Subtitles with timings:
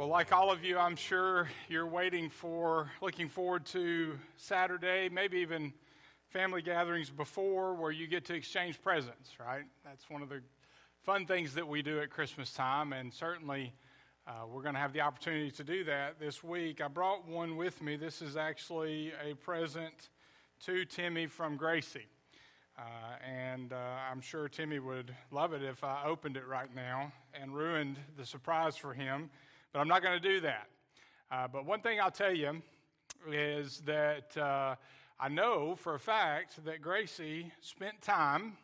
[0.00, 5.36] Well, like all of you, I'm sure you're waiting for, looking forward to Saturday, maybe
[5.40, 5.74] even
[6.30, 9.64] family gatherings before where you get to exchange presents, right?
[9.84, 10.40] That's one of the
[11.02, 13.74] fun things that we do at Christmas time, and certainly
[14.26, 16.80] uh, we're going to have the opportunity to do that this week.
[16.80, 17.96] I brought one with me.
[17.96, 20.08] This is actually a present
[20.64, 22.06] to Timmy from Gracie.
[22.78, 22.82] Uh,
[23.22, 23.76] and uh,
[24.10, 28.24] I'm sure Timmy would love it if I opened it right now and ruined the
[28.24, 29.28] surprise for him,
[29.72, 30.66] but I'm not going to do that.
[31.30, 32.62] Uh, but one thing I'll tell you
[33.30, 34.74] is that uh,
[35.18, 38.56] I know for a fact that Gracie spent time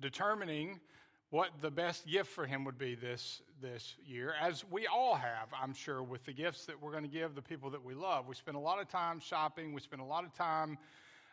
[0.00, 0.80] determining
[1.30, 5.48] what the best gift for him would be this, this year, as we all have,
[5.60, 8.28] I'm sure, with the gifts that we're going to give the people that we love.
[8.28, 10.78] We spend a lot of time shopping, we spend a lot of time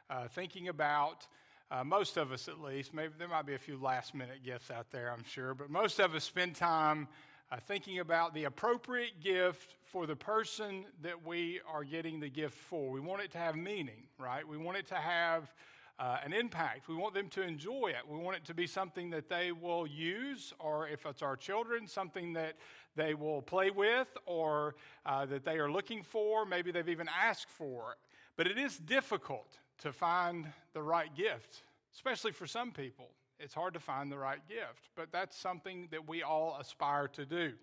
[0.10, 1.28] uh, thinking about
[1.70, 4.72] uh, most of us, at least, maybe there might be a few last minute gifts
[4.72, 7.08] out there, I'm sure, but most of us spend time
[7.52, 12.56] uh, thinking about the appropriate gift for the person that we are getting the gift
[12.56, 12.92] for.
[12.92, 14.48] We want it to have meaning, right?
[14.48, 15.54] We want it to have
[16.00, 16.88] uh, an impact.
[16.88, 18.08] We want them to enjoy it.
[18.10, 21.88] We want it to be something that they will use, or if it's our children,
[21.88, 22.56] something that
[22.96, 26.46] they will play with or uh, that they are looking for.
[26.46, 27.98] Maybe they've even asked for.
[28.38, 31.64] But it is difficult to find the right gift,
[31.94, 33.10] especially for some people.
[33.44, 37.26] It's hard to find the right gift, but that's something that we all aspire to
[37.26, 37.54] do.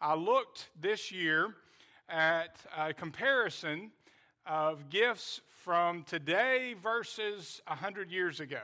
[0.00, 1.54] I looked this year
[2.08, 3.92] at a comparison
[4.46, 8.62] of gifts from today versus 100 years ago.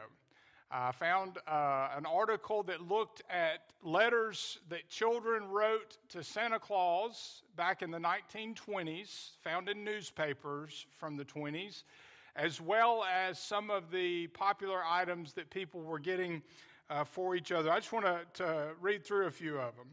[0.69, 7.43] I found uh, an article that looked at letters that children wrote to Santa Claus
[7.57, 11.85] back in the 1920s, found in newspapers from the 20s,
[12.39, 16.41] as well as some of the popular items that people were getting
[16.89, 17.71] uh, for each other.
[17.71, 19.89] I just want to read through a few of them.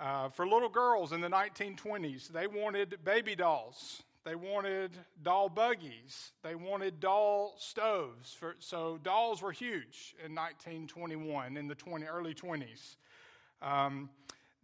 [0.00, 4.02] Uh, for little girls in the 1920s, they wanted baby dolls.
[4.24, 4.92] They wanted
[5.22, 6.32] doll buggies.
[6.42, 8.32] They wanted doll stoves.
[8.32, 12.96] For, so dolls were huge in 1921, in the 20, early 20s.
[13.60, 14.08] Um,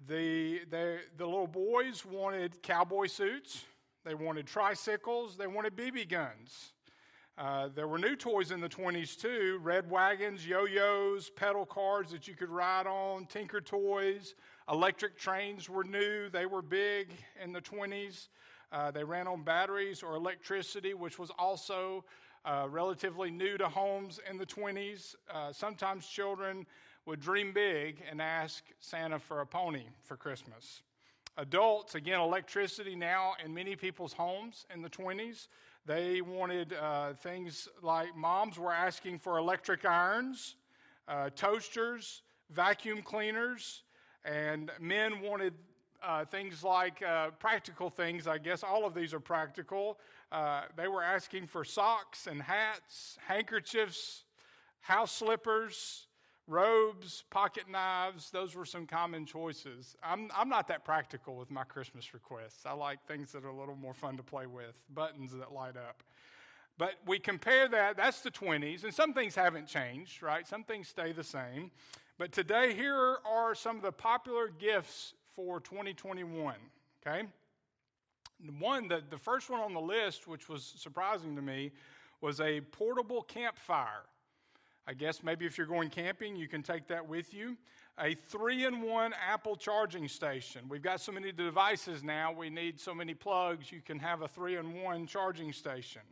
[0.08, 3.64] the, the, the little boys wanted cowboy suits.
[4.04, 5.36] They wanted tricycles.
[5.36, 6.72] They wanted BB guns.
[7.38, 12.10] Uh, there were new toys in the 20s too red wagons, yo yo's, pedal cars
[12.10, 14.34] that you could ride on, Tinker toys.
[14.70, 17.10] Electric trains were new, they were big
[17.42, 18.28] in the 20s.
[18.72, 22.04] Uh, they ran on batteries or electricity, which was also
[22.46, 25.14] uh, relatively new to homes in the 20s.
[25.30, 26.64] Uh, sometimes children
[27.04, 30.82] would dream big and ask Santa for a pony for Christmas.
[31.36, 35.48] Adults, again, electricity now in many people's homes in the 20s.
[35.86, 40.56] They wanted uh, things like moms were asking for electric irons,
[41.06, 43.82] uh, toasters, vacuum cleaners,
[44.24, 45.54] and men wanted
[46.02, 48.64] uh, things like uh, practical things, I guess.
[48.64, 50.00] All of these are practical.
[50.32, 54.24] Uh, they were asking for socks and hats, handkerchiefs,
[54.80, 56.05] house slippers,
[56.46, 59.96] robes, pocket knives, those were some common choices.
[60.02, 62.64] I'm, I'm not that practical with my Christmas requests.
[62.64, 65.76] I like things that are a little more fun to play with, buttons that light
[65.76, 66.02] up.
[66.78, 70.46] But we compare that, that's the 20s, and some things haven't changed, right?
[70.46, 71.70] Some things stay the same.
[72.18, 76.54] But today, here are some of the popular gifts for 2021,
[77.06, 77.26] okay?
[78.58, 81.72] One, the, the first one on the list, which was surprising to me,
[82.20, 84.04] was a portable campfire.
[84.88, 87.56] I guess maybe if you're going camping, you can take that with you.
[87.98, 90.62] A three in one Apple charging station.
[90.68, 93.72] We've got so many devices now, we need so many plugs.
[93.72, 96.02] You can have a three in one charging station.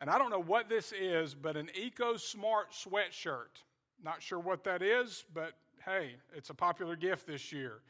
[0.00, 3.62] And I don't know what this is, but an Eco Smart sweatshirt.
[4.02, 5.54] Not sure what that is, but
[5.84, 7.80] hey, it's a popular gift this year.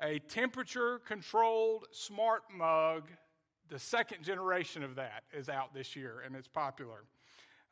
[0.00, 3.08] A temperature controlled smart mug,
[3.68, 7.04] the second generation of that is out this year, and it's popular.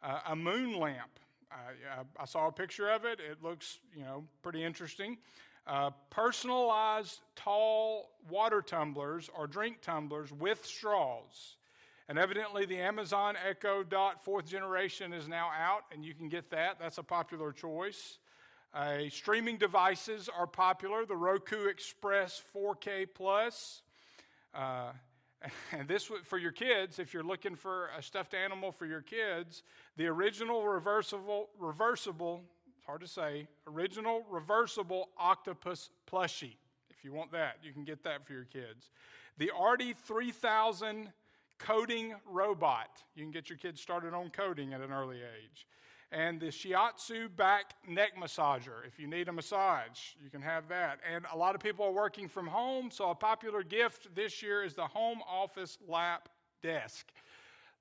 [0.02, 1.18] Uh, a moon lamp.
[1.50, 3.20] I, I, saw a picture of it.
[3.20, 5.18] It looks, you know, pretty interesting.
[5.66, 11.56] Uh, personalized tall water tumblers or drink tumblers with straws.
[12.08, 16.50] And evidently, the Amazon Echo Dot fourth generation is now out, and you can get
[16.50, 16.78] that.
[16.78, 18.18] That's a popular choice.
[18.72, 21.04] Uh, streaming devices are popular.
[21.04, 23.82] The Roku Express 4K Plus.
[24.54, 24.92] Uh,
[25.72, 29.62] and this for your kids, if you're looking for a stuffed animal for your kids,
[29.96, 32.42] the original reversible, reversible,
[32.76, 36.56] it's hard to say, original reversible octopus plushie.
[36.90, 38.90] If you want that, you can get that for your kids.
[39.38, 41.12] The Artie 3000
[41.58, 43.02] coding robot.
[43.14, 45.66] You can get your kids started on coding at an early age.
[46.10, 48.86] And the shiatsu back neck massager.
[48.86, 51.00] If you need a massage, you can have that.
[51.12, 54.64] And a lot of people are working from home, so a popular gift this year
[54.64, 56.28] is the home office lap
[56.62, 57.06] desk.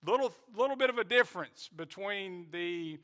[0.06, 3.00] Little, little bit of a difference between the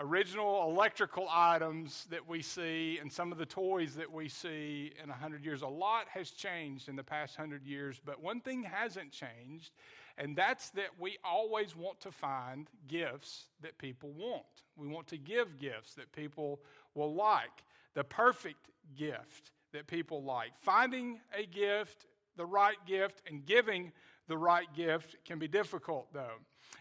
[0.00, 5.08] original electrical items that we see and some of the toys that we see in
[5.08, 5.62] 100 years.
[5.62, 9.72] A lot has changed in the past 100 years, but one thing hasn't changed,
[10.18, 14.44] and that's that we always want to find gifts that people want.
[14.76, 16.60] We want to give gifts that people
[16.94, 20.50] will like, the perfect gift that people like.
[20.60, 22.06] Finding a gift,
[22.36, 23.92] the right gift, and giving
[24.26, 26.38] the right gift can be difficult, though.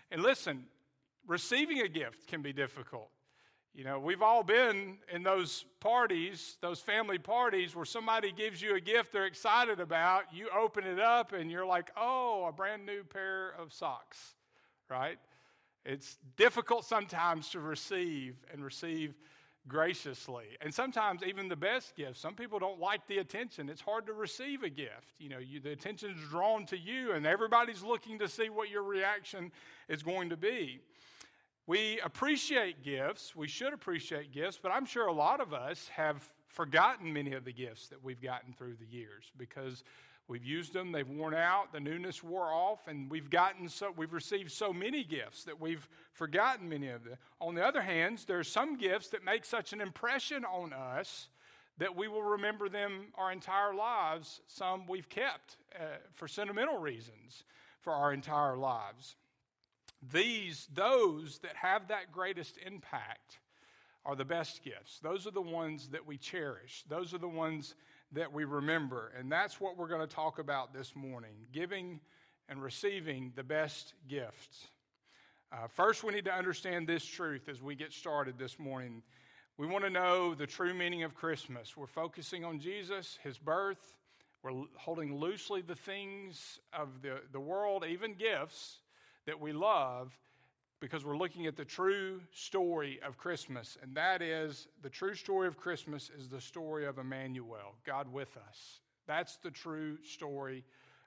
[0.10, 0.66] And listen,
[1.28, 3.12] receiving a gift can be difficult.
[3.78, 8.76] You know, we've all been in those parties, those family parties, where somebody gives you
[8.76, 10.24] a gift they're excited about.
[10.34, 14.34] You open it up and you're like, oh, a brand new pair of socks,
[14.90, 15.20] right?
[15.86, 19.14] It's difficult sometimes to receive and receive
[19.68, 20.46] graciously.
[20.60, 23.70] And sometimes even the best gifts, some people don't like the attention.
[23.70, 25.14] It's hard to receive a gift.
[25.20, 28.82] You know, you, the attention's drawn to you and everybody's looking to see what your
[28.82, 29.52] reaction
[29.88, 30.80] is going to be.
[31.68, 33.36] We appreciate gifts.
[33.36, 37.44] We should appreciate gifts, but I'm sure a lot of us have forgotten many of
[37.44, 39.84] the gifts that we've gotten through the years because
[40.30, 44.14] we've used them, they've worn out, the newness wore off, and we've gotten so we've
[44.14, 47.18] received so many gifts that we've forgotten many of them.
[47.42, 51.28] On the other hand, there are some gifts that make such an impression on us
[51.80, 54.40] that we will remember them our entire lives.
[54.48, 57.44] Some we've kept uh, for sentimental reasons
[57.82, 59.18] for our entire lives.
[60.12, 63.40] These, those that have that greatest impact,
[64.08, 65.00] are the best gifts.
[65.04, 66.86] Those are the ones that we cherish.
[66.88, 67.76] Those are the ones
[68.14, 69.12] that we remember.
[69.20, 72.00] And that's what we're going to talk about this morning giving
[72.48, 74.70] and receiving the best gifts.
[75.52, 79.04] Uh, first, we need to understand this truth as we get started this morning.
[79.58, 81.76] We want to know the true meaning of Christmas.
[81.76, 83.94] We're focusing on Jesus, his birth.
[84.42, 88.78] We're holding loosely the things of the, the world, even gifts
[89.28, 90.18] that we love
[90.80, 93.78] because we're looking at the true story of Christmas.
[93.84, 98.36] And that is the true story of Christmas is the story of Emmanuel, God with
[98.38, 98.80] us.
[99.06, 100.64] That's the true story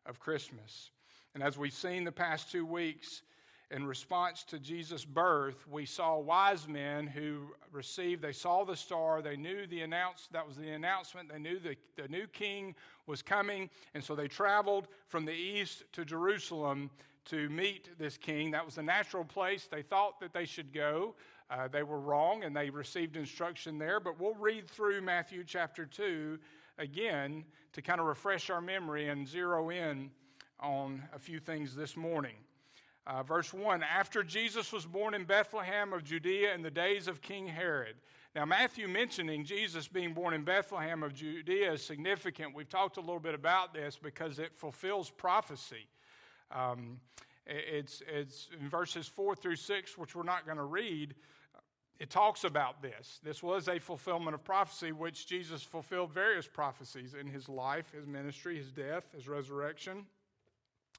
[0.07, 0.91] of Christmas.
[1.35, 3.23] And as we've seen the past two weeks,
[3.71, 9.23] in response to Jesus' birth, we saw wise men who received, they saw the star,
[9.23, 12.75] they knew the announce, that was the announcement, they knew the, the new king
[13.07, 16.91] was coming, and so they traveled from the east to Jerusalem
[17.27, 18.51] to meet this king.
[18.53, 21.15] That was a natural place they thought that they should go.
[21.51, 24.01] Uh, they were wrong and they received instruction there.
[24.01, 26.39] But we'll read through Matthew chapter 2
[26.79, 30.11] again to kind of refresh our memory and zero in
[30.61, 32.37] on a few things this morning.
[33.07, 37.21] Uh, verse 1 After Jesus was born in Bethlehem of Judea in the days of
[37.21, 37.97] King Herod.
[38.35, 42.55] Now, Matthew mentioning Jesus being born in Bethlehem of Judea is significant.
[42.55, 45.89] We've talked a little bit about this because it fulfills prophecy.
[46.53, 47.01] Um,
[47.47, 51.15] it's, it's in verses 4 through 6, which we're not going to read.
[51.99, 53.21] It talks about this.
[53.23, 58.07] This was a fulfillment of prophecy, which Jesus fulfilled various prophecies in his life, his
[58.07, 60.07] ministry, his death, his resurrection.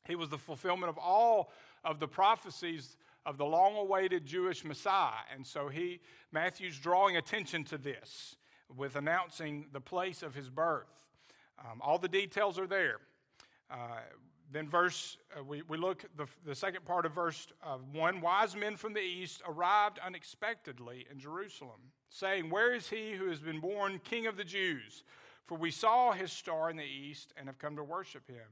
[0.07, 1.51] He was the fulfillment of all
[1.83, 5.23] of the prophecies of the long awaited Jewish Messiah.
[5.33, 6.01] And so he,
[6.31, 8.35] Matthew's drawing attention to this
[8.75, 11.07] with announcing the place of his birth.
[11.59, 12.97] Um, all the details are there.
[13.69, 14.01] Uh,
[14.51, 18.55] then, verse, uh, we, we look the, the second part of verse uh, 1 Wise
[18.55, 21.79] men from the east arrived unexpectedly in Jerusalem,
[22.09, 25.03] saying, Where is he who has been born king of the Jews?
[25.45, 28.47] For we saw his star in the east and have come to worship him.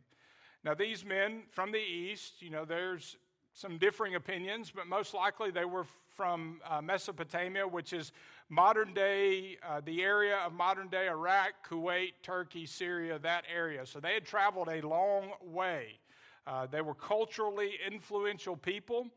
[0.64, 3.18] Now, these men from the east, you know, there's
[3.54, 5.86] some differing opinions, but most likely they were
[6.20, 8.12] from uh, Mesopotamia, which is
[8.50, 13.86] modern day, uh, the area of modern day Iraq, Kuwait, Turkey, Syria, that area.
[13.86, 15.98] So they had traveled a long way.
[16.46, 19.08] Uh, they were culturally influential people.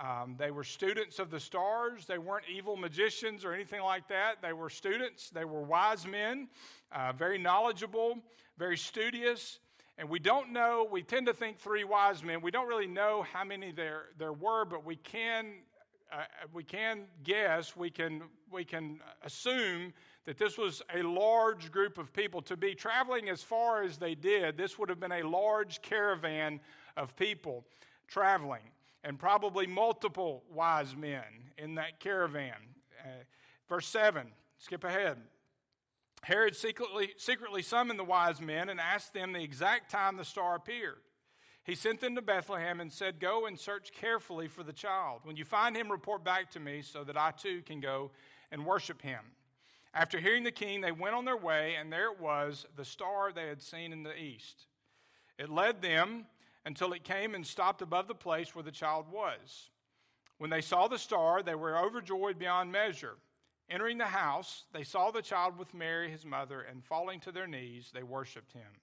[0.00, 2.06] Um, they were students of the stars.
[2.06, 4.40] They weren't evil magicians or anything like that.
[4.40, 5.28] They were students.
[5.28, 6.48] They were wise men,
[6.90, 8.16] uh, very knowledgeable,
[8.56, 9.58] very studious.
[9.98, 12.40] And we don't know, we tend to think three wise men.
[12.40, 15.46] We don't really know how many there, there were, but we can,
[16.12, 19.92] uh, we can guess, we can, we can assume
[20.24, 22.42] that this was a large group of people.
[22.42, 26.60] To be traveling as far as they did, this would have been a large caravan
[26.96, 27.64] of people
[28.08, 28.62] traveling,
[29.04, 31.22] and probably multiple wise men
[31.56, 32.54] in that caravan.
[33.04, 33.08] Uh,
[33.68, 34.26] verse 7,
[34.58, 35.18] skip ahead.
[36.22, 40.56] Herod secretly, secretly summoned the wise men and asked them the exact time the star
[40.56, 40.98] appeared.
[41.68, 45.20] He sent them to Bethlehem and said, Go and search carefully for the child.
[45.24, 48.10] When you find him, report back to me so that I too can go
[48.50, 49.20] and worship him.
[49.92, 53.32] After hearing the king, they went on their way, and there it was, the star
[53.32, 54.64] they had seen in the east.
[55.38, 56.24] It led them
[56.64, 59.68] until it came and stopped above the place where the child was.
[60.38, 63.16] When they saw the star, they were overjoyed beyond measure.
[63.68, 67.46] Entering the house, they saw the child with Mary, his mother, and falling to their
[67.46, 68.80] knees, they worshiped him.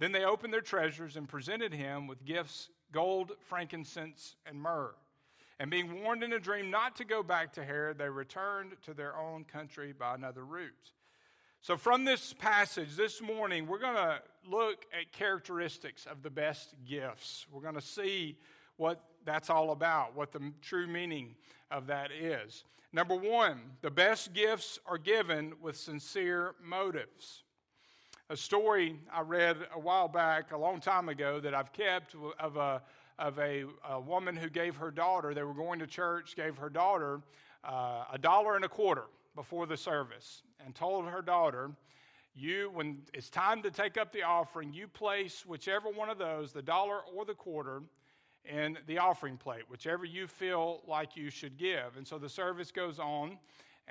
[0.00, 4.92] Then they opened their treasures and presented him with gifts gold, frankincense, and myrrh.
[5.60, 8.94] And being warned in a dream not to go back to Herod, they returned to
[8.94, 10.92] their own country by another route.
[11.60, 16.74] So, from this passage this morning, we're going to look at characteristics of the best
[16.88, 17.46] gifts.
[17.52, 18.38] We're going to see
[18.78, 21.36] what that's all about, what the true meaning
[21.70, 22.64] of that is.
[22.92, 27.44] Number one, the best gifts are given with sincere motives.
[28.30, 32.56] A story I read a while back, a long time ago, that I've kept of
[32.56, 32.80] a
[33.18, 35.34] of a, a woman who gave her daughter.
[35.34, 37.22] They were going to church, gave her daughter
[37.64, 41.72] uh, a dollar and a quarter before the service, and told her daughter,
[42.36, 46.52] "You, when it's time to take up the offering, you place whichever one of those,
[46.52, 47.82] the dollar or the quarter."
[48.46, 51.98] in the offering plate, whichever you feel like you should give.
[51.98, 53.36] And so the service goes on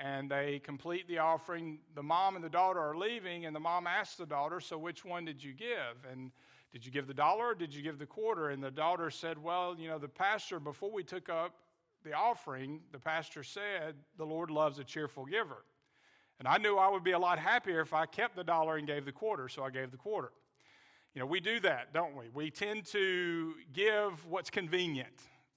[0.00, 1.78] and they complete the offering.
[1.94, 5.04] The mom and the daughter are leaving, and the mom asks the daughter, So which
[5.04, 6.06] one did you give?
[6.10, 6.30] And
[6.72, 8.50] did you give the dollar or did you give the quarter?
[8.50, 11.54] And the daughter said, Well, you know, the pastor, before we took up
[12.04, 15.64] the offering, the pastor said, The Lord loves a cheerful giver.
[16.38, 18.86] And I knew I would be a lot happier if I kept the dollar and
[18.86, 20.32] gave the quarter, so I gave the quarter.
[21.14, 22.30] You know, we do that, don't we?
[22.32, 25.12] We tend to give what's convenient.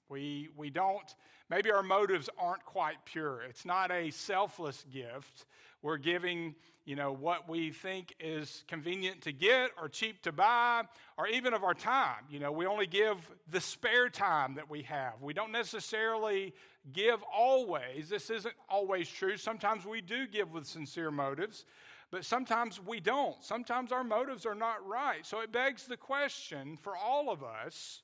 [0.08, 1.14] We, we don't,
[1.50, 3.42] maybe our motives aren't quite pure.
[3.42, 5.46] It's not a selfless gift.
[5.82, 10.84] We're giving, you know, what we think is convenient to get or cheap to buy
[11.18, 12.24] or even of our time.
[12.30, 13.18] You know, we only give
[13.50, 15.20] the spare time that we have.
[15.20, 16.54] We don't necessarily
[16.92, 18.08] give always.
[18.08, 19.36] This isn't always true.
[19.36, 21.64] Sometimes we do give with sincere motives.
[22.10, 23.42] But sometimes we don't.
[23.42, 25.26] Sometimes our motives are not right.
[25.26, 28.02] So it begs the question for all of us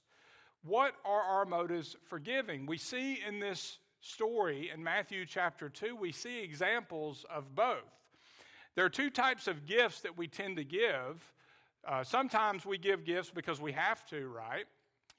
[0.63, 2.67] what are our motives for giving?
[2.67, 7.79] We see in this story in Matthew chapter 2, we see examples of both.
[8.75, 11.33] There are two types of gifts that we tend to give.
[11.87, 14.67] Uh, sometimes we give gifts because we have to, right?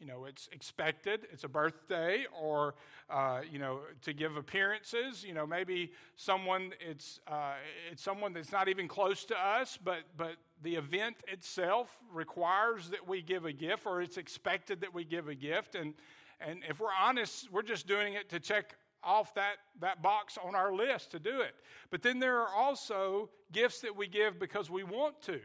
[0.02, 1.28] you know, it's expected.
[1.32, 2.74] It's a birthday, or
[3.08, 5.24] uh, you know, to give appearances.
[5.24, 7.54] You know, maybe someone it's uh,
[7.92, 13.08] it's someone that's not even close to us, but but the event itself requires that
[13.08, 15.76] we give a gift, or it's expected that we give a gift.
[15.76, 15.94] And
[16.42, 20.56] and if we're honest, we're just doing it to check off that, that box on
[20.56, 21.56] our list to do it.
[21.90, 25.40] But then there are also gifts that we give because we want to.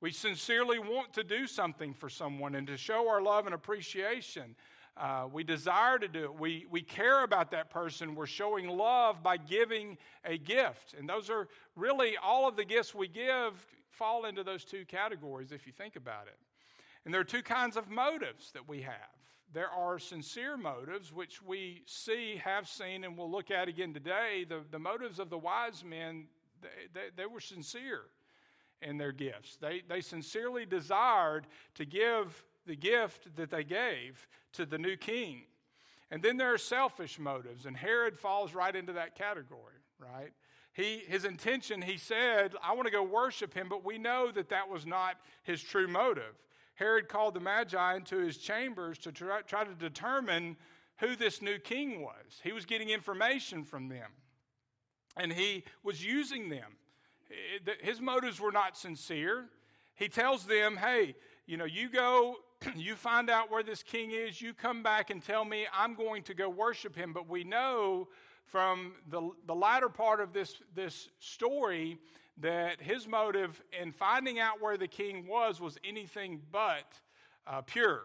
[0.00, 4.54] We sincerely want to do something for someone and to show our love and appreciation.
[4.96, 6.38] Uh, we desire to do it.
[6.38, 8.14] We, we care about that person.
[8.14, 10.94] We're showing love by giving a gift.
[10.98, 15.52] And those are really all of the gifts we give fall into those two categories
[15.52, 16.38] if you think about it.
[17.04, 18.94] And there are two kinds of motives that we have.
[19.52, 24.44] There are sincere motives, which we see, have seen, and we'll look at again today.
[24.48, 26.26] The, the motives of the wise men,
[26.60, 28.02] they, they, they were sincere
[28.82, 29.56] in their gifts.
[29.56, 35.42] They, they sincerely desired to give the gift that they gave to the new king.
[36.10, 40.32] And then there are selfish motives, and Herod falls right into that category, right?
[40.76, 44.50] He, his intention, he said, I want to go worship him, but we know that
[44.50, 46.34] that was not his true motive.
[46.74, 50.58] Herod called the Magi into his chambers to try, try to determine
[50.98, 52.40] who this new king was.
[52.44, 54.10] He was getting information from them,
[55.16, 56.76] and he was using them
[57.30, 59.46] eh, his motives were not sincere.
[59.94, 61.14] He tells them, hey,
[61.46, 62.36] you know, you go,
[62.76, 66.22] you find out where this king is, you come back and tell me I'm going
[66.24, 67.14] to go worship him.
[67.14, 68.08] But we know
[68.46, 71.98] from the, the latter part of this, this story
[72.38, 77.00] that his motive in finding out where the king was was anything but
[77.46, 78.02] uh, pure.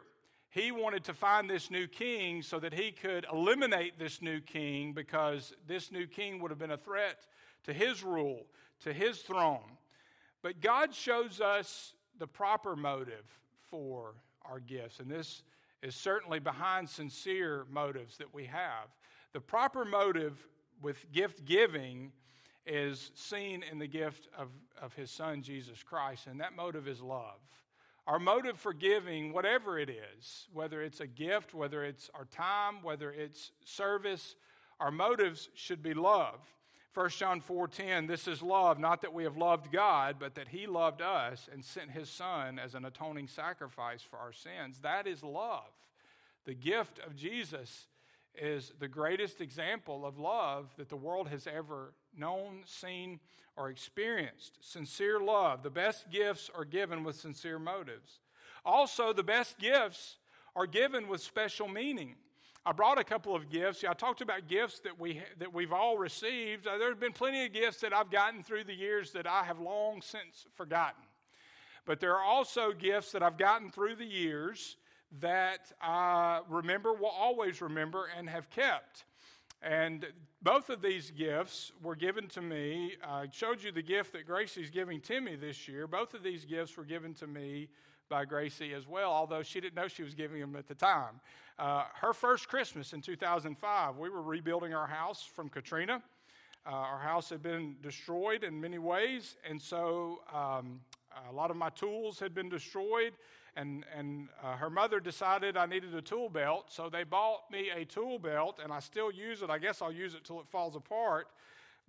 [0.49, 4.93] He wanted to find this new king so that he could eliminate this new king
[4.93, 7.27] because this new king would have been a threat
[7.63, 8.45] to his rule
[8.81, 9.77] to his throne.
[10.41, 13.25] But God shows us the proper motive
[13.69, 15.43] for our gifts, and this
[15.81, 18.89] is certainly behind sincere motives that we have.
[19.33, 20.45] The proper motive
[20.81, 22.11] with gift giving
[22.65, 24.49] is seen in the gift of,
[24.81, 27.39] of his son, Jesus Christ, and that motive is love.
[28.07, 32.81] Our motive for giving, whatever it is, whether it's a gift, whether it's our time,
[32.81, 34.35] whether it's service,
[34.79, 36.39] our motives should be love.
[36.93, 40.67] 1 John 4:10 This is love not that we have loved God but that he
[40.67, 45.23] loved us and sent his son as an atoning sacrifice for our sins that is
[45.23, 45.71] love
[46.43, 47.87] the gift of Jesus
[48.35, 53.19] is the greatest example of love that the world has ever known, seen,
[53.57, 54.57] or experienced.
[54.61, 55.63] Sincere love.
[55.63, 58.19] The best gifts are given with sincere motives.
[58.65, 60.17] Also, the best gifts
[60.55, 62.15] are given with special meaning.
[62.65, 63.83] I brought a couple of gifts.
[63.83, 66.67] I talked about gifts that, we, that we've all received.
[66.67, 69.43] Uh, there have been plenty of gifts that I've gotten through the years that I
[69.43, 71.01] have long since forgotten.
[71.85, 74.77] But there are also gifts that I've gotten through the years
[75.19, 79.05] that I remember, will always remember, and have kept.
[79.61, 80.07] And
[80.41, 82.93] both of these gifts were given to me.
[83.03, 85.85] I showed you the gift that Gracie's giving Timmy this year.
[85.85, 87.67] Both of these gifts were given to me
[88.09, 91.21] by Gracie as well, although she didn't know she was giving them at the time.
[91.59, 96.01] Uh, her first Christmas in 2005, we were rebuilding our house from Katrina.
[96.65, 100.79] Uh, our house had been destroyed in many ways, and so um,
[101.29, 103.13] a lot of my tools had been destroyed
[103.55, 107.69] and, and uh, her mother decided I needed a tool belt, so they bought me
[107.69, 109.49] a tool belt, and I still use it.
[109.49, 111.27] I guess I'll use it till it falls apart.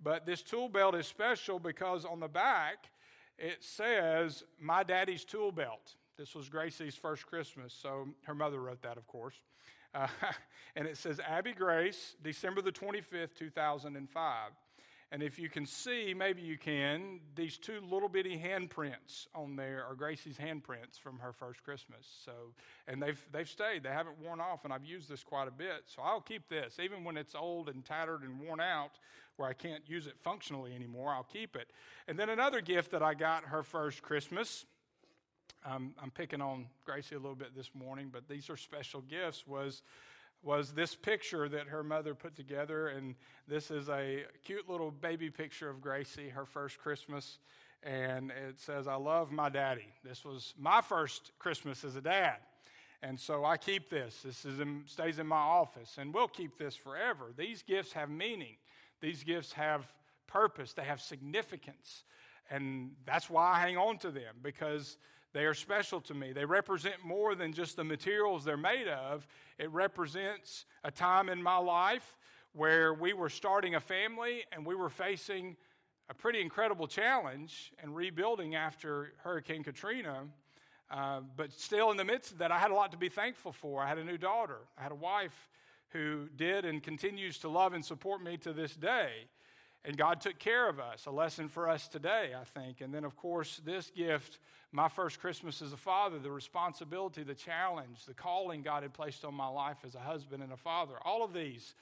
[0.03, 2.89] But this tool belt is special because on the back
[3.37, 5.95] it says, My Daddy's Tool Belt.
[6.17, 9.35] This was Gracie's first Christmas, so her mother wrote that, of course.
[9.93, 10.07] Uh,
[10.75, 14.51] and it says, Abby Grace, December the 25th, 2005.
[15.13, 19.85] And if you can see, maybe you can, these two little bitty handprints on there
[19.87, 22.07] are Gracie's handprints from her first Christmas.
[22.25, 22.31] So,
[22.87, 25.83] and they've, they've stayed, they haven't worn off, and I've used this quite a bit.
[25.85, 28.97] So I'll keep this, even when it's old and tattered and worn out,
[29.35, 31.69] where I can't use it functionally anymore, I'll keep it.
[32.07, 34.65] And then another gift that I got her first Christmas,
[35.63, 39.45] um, I'm picking on Gracie a little bit this morning, but these are special gifts,
[39.45, 39.83] was
[40.43, 42.89] was this picture that her mother put together.
[42.89, 43.15] And
[43.47, 47.39] this is a cute little baby picture of Gracie, her first Christmas.
[47.81, 49.87] And it says, I love my daddy.
[50.03, 52.37] This was my first Christmas as a dad.
[53.01, 54.21] And so I keep this.
[54.23, 57.33] This is in, stays in my office, and we'll keep this forever.
[57.35, 58.55] These gifts have meaning,
[59.01, 59.85] these gifts have
[60.25, 62.05] purpose, they have significance.
[62.49, 64.97] And that's why I hang on to them because
[65.33, 66.31] they are special to me.
[66.31, 69.27] They represent more than just the materials they're made of.
[69.57, 72.15] It represents a time in my life
[72.53, 75.57] where we were starting a family and we were facing
[76.09, 80.25] a pretty incredible challenge and rebuilding after Hurricane Katrina.
[80.91, 83.51] Uh, but still, in the midst of that, I had a lot to be thankful
[83.51, 83.81] for.
[83.81, 85.49] I had a new daughter, I had a wife
[85.89, 89.27] who did and continues to love and support me to this day.
[89.85, 92.79] And God took care of us, a lesson for us today, I think.
[92.79, 94.39] And then, of course, this gift,
[94.71, 99.25] my first Christmas as a father, the responsibility, the challenge, the calling God had placed
[99.25, 100.93] on my life as a husband and a father.
[101.03, 101.75] All of these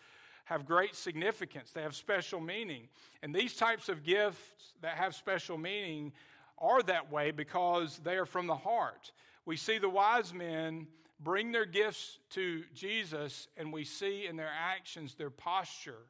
[0.46, 2.88] have great significance, they have special meaning.
[3.22, 6.12] And these types of gifts that have special meaning
[6.58, 9.12] are that way because they are from the heart.
[9.46, 10.88] We see the wise men
[11.20, 16.08] bring their gifts to Jesus, and we see in their actions, their posture,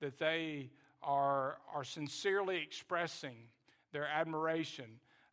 [0.00, 0.70] that they
[1.06, 3.36] are, are sincerely expressing
[3.92, 4.84] their admiration,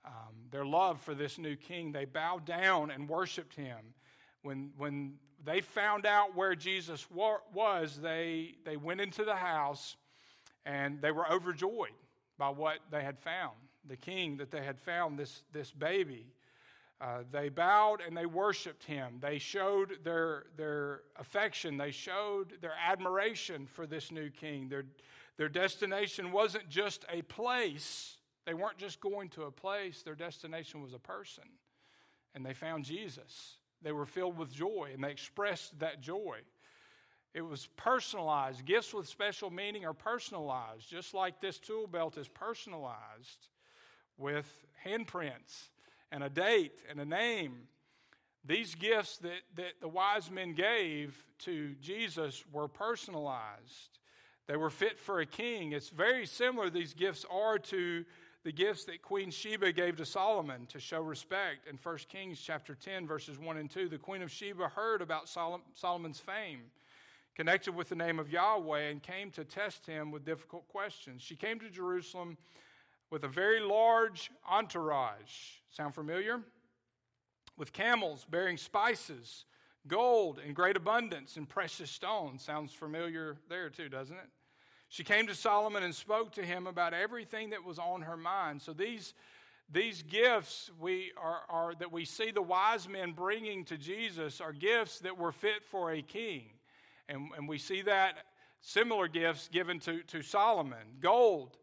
[0.05, 1.91] um, their love for this new king.
[1.91, 3.79] They bowed down and worshiped him.
[4.43, 9.97] When, when they found out where Jesus wa- was, they, they went into the house
[10.65, 11.89] and they were overjoyed
[12.38, 13.53] by what they had found
[13.88, 16.25] the king that they had found, this, this baby.
[17.01, 19.17] Uh, they bowed and they worshiped him.
[19.21, 21.77] They showed their, their affection.
[21.77, 24.69] They showed their admiration for this new king.
[24.69, 24.86] Their,
[25.37, 30.81] their destination wasn't just a place, they weren't just going to a place, their destination
[30.81, 31.45] was a person.
[32.35, 33.57] And they found Jesus.
[33.81, 36.39] They were filled with joy and they expressed that joy.
[37.33, 38.65] It was personalized.
[38.65, 43.49] Gifts with special meaning are personalized, just like this tool belt is personalized
[44.17, 44.47] with
[44.85, 45.69] handprints
[46.11, 47.67] and a date and a name.
[48.45, 53.99] These gifts that, that the wise men gave to Jesus were personalized.
[54.47, 55.71] They were fit for a king.
[55.71, 58.03] It's very similar, these gifts are to
[58.43, 61.67] the gifts that Queen Sheba gave to Solomon to show respect.
[61.69, 65.29] In 1 Kings chapter 10, verses 1 and 2, the Queen of Sheba heard about
[65.29, 66.63] Solomon's fame,
[67.36, 71.21] connected with the name of Yahweh, and came to test him with difficult questions.
[71.21, 72.38] She came to Jerusalem
[73.10, 75.62] with a very large entourage.
[75.69, 76.41] Sound familiar?
[77.58, 79.45] With camels bearing spices
[79.87, 82.43] gold in great abundance and precious stones.
[82.43, 84.29] Sounds familiar there too, doesn't it?
[84.89, 88.61] She came to Solomon and spoke to him about everything that was on her mind.
[88.61, 89.13] So these,
[89.71, 94.53] these gifts we are, are, that we see the wise men bringing to Jesus are
[94.53, 96.43] gifts that were fit for a king.
[97.09, 98.17] And, and we see that
[98.65, 101.57] Similar gifts given to, to Solomon gold.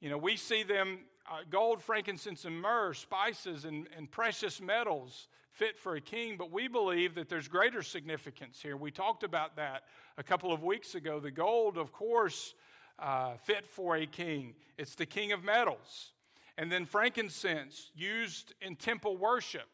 [0.00, 5.28] You know, we see them uh, gold, frankincense, and myrrh, spices, and, and precious metals
[5.56, 8.76] fit for a king, but we believe that there's greater significance here.
[8.76, 9.84] We talked about that
[10.18, 11.18] a couple of weeks ago.
[11.18, 12.54] The gold, of course,
[12.98, 16.12] uh, fit for a king, it's the king of metals.
[16.58, 19.68] And then frankincense, used in temple worship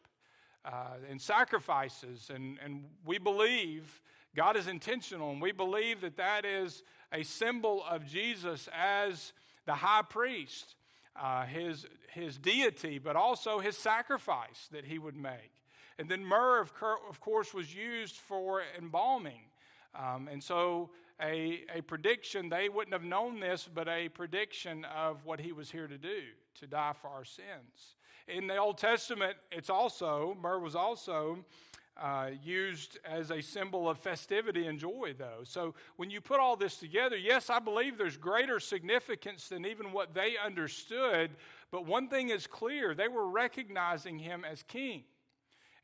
[0.65, 2.29] uh, and sacrifices.
[2.33, 4.01] And, and we believe
[4.35, 9.33] God is intentional, and we believe that that is a symbol of Jesus as
[9.65, 10.75] the high priest,
[11.21, 15.52] uh, his, his deity, but also his sacrifice that he would make.
[15.99, 19.41] And then myrrh, of, course, was used for embalming.
[19.95, 20.89] Um, and so
[21.21, 25.69] a, a prediction, they wouldn't have known this, but a prediction of what he was
[25.69, 26.21] here to do,
[26.59, 27.95] to die for our sins.
[28.27, 31.45] In the Old Testament, it's also, myrrh was also
[32.01, 35.41] uh, used as a symbol of festivity and joy, though.
[35.43, 39.91] So when you put all this together, yes, I believe there's greater significance than even
[39.91, 41.31] what they understood,
[41.69, 45.03] but one thing is clear they were recognizing him as king.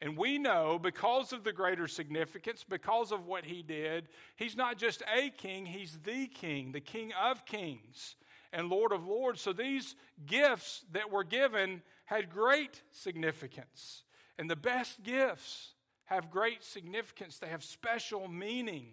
[0.02, 4.08] And we know because of the greater significance, because of what he did,
[4.38, 8.16] he's not just a king, he's the king, the king of kings
[8.54, 9.42] and Lord of lords.
[9.42, 14.04] So these gifts that were given had great significance.
[14.38, 15.74] And the best gifts
[16.06, 18.88] have great significance, they have special meaning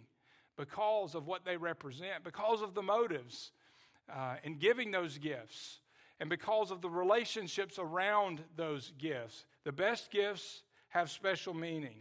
[0.57, 3.53] because of what they represent, because of the motives
[4.13, 5.81] uh, in giving those gifts,
[6.21, 9.45] and because of the relationships around those gifts.
[9.65, 10.63] The best gifts
[10.97, 11.99] have special meaning.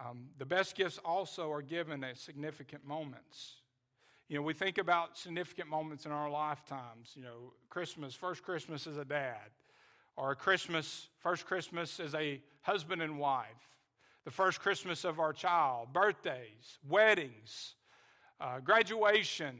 [0.00, 3.56] Um, the best gifts also are given at significant moments.
[4.28, 7.12] You know, we think about significant moments in our lifetimes.
[7.14, 9.50] You know, Christmas, first Christmas as a dad,
[10.16, 13.68] or Christmas, first Christmas as a husband and wife,
[14.24, 17.74] the first Christmas of our child, birthdays, weddings,
[18.40, 19.54] uh, graduation,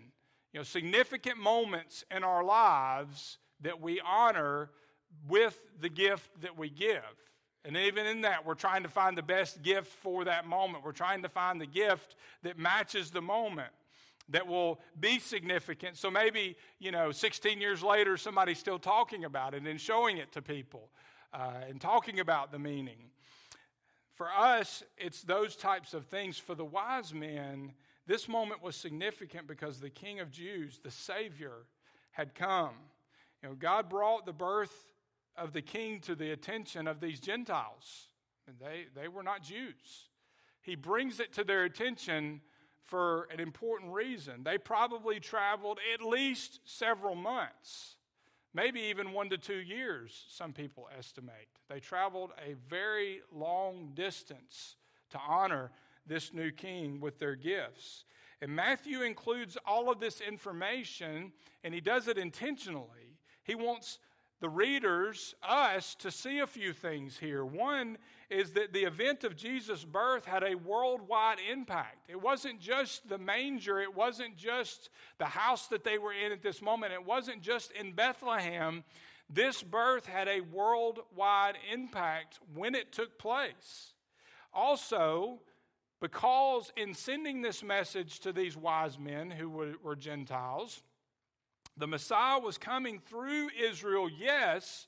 [0.55, 4.71] you know, significant moments in our lives that we honor
[5.29, 7.28] with the gift that we give.
[7.69, 10.83] And even in that, we're trying to find the best gift for that moment.
[10.83, 13.69] We're trying to find the gift that matches the moment
[14.31, 15.99] that will be significant.
[15.99, 20.33] So maybe, you know, 16 years later, somebody's still talking about it and showing it
[20.33, 20.89] to people
[21.35, 23.11] uh, and talking about the meaning.
[24.15, 26.39] For us, it's those types of things.
[26.39, 27.73] For the wise men,
[28.07, 31.67] this moment was significant because the King of Jews, the Savior,
[32.13, 32.73] had come.
[33.43, 34.73] You know, God brought the birth
[35.39, 38.09] of the King to the attention of these Gentiles,
[38.47, 40.09] and they, they were not Jews.
[40.61, 42.41] He brings it to their attention
[42.83, 44.43] for an important reason.
[44.43, 47.97] They probably traveled at least several months,
[48.55, 51.49] maybe even one to two years, some people estimate.
[51.69, 54.77] They traveled a very long distance
[55.11, 55.71] to honor
[56.07, 58.05] this new king with their gifts.
[58.41, 61.33] And Matthew includes all of this information,
[61.65, 63.19] and he does it intentionally.
[63.43, 63.99] He wants
[64.41, 67.45] the readers, us, to see a few things here.
[67.45, 67.99] One
[68.31, 72.09] is that the event of Jesus' birth had a worldwide impact.
[72.09, 76.43] It wasn't just the manger, it wasn't just the house that they were in at
[76.43, 78.85] this moment, it wasn't just in Bethlehem.
[79.31, 83.93] This birth had a worldwide impact when it took place.
[84.55, 85.41] Also,
[86.01, 90.83] because in sending this message to these wise men who were, were Gentiles,
[91.79, 94.87] the Messiah was coming through Israel, yes,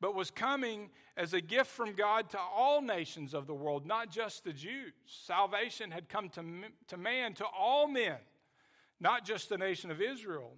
[0.00, 4.10] but was coming as a gift from God to all nations of the world, not
[4.10, 4.92] just the Jews.
[5.06, 6.44] Salvation had come to,
[6.88, 8.16] to man, to all men,
[8.98, 10.52] not just the nation of Israel.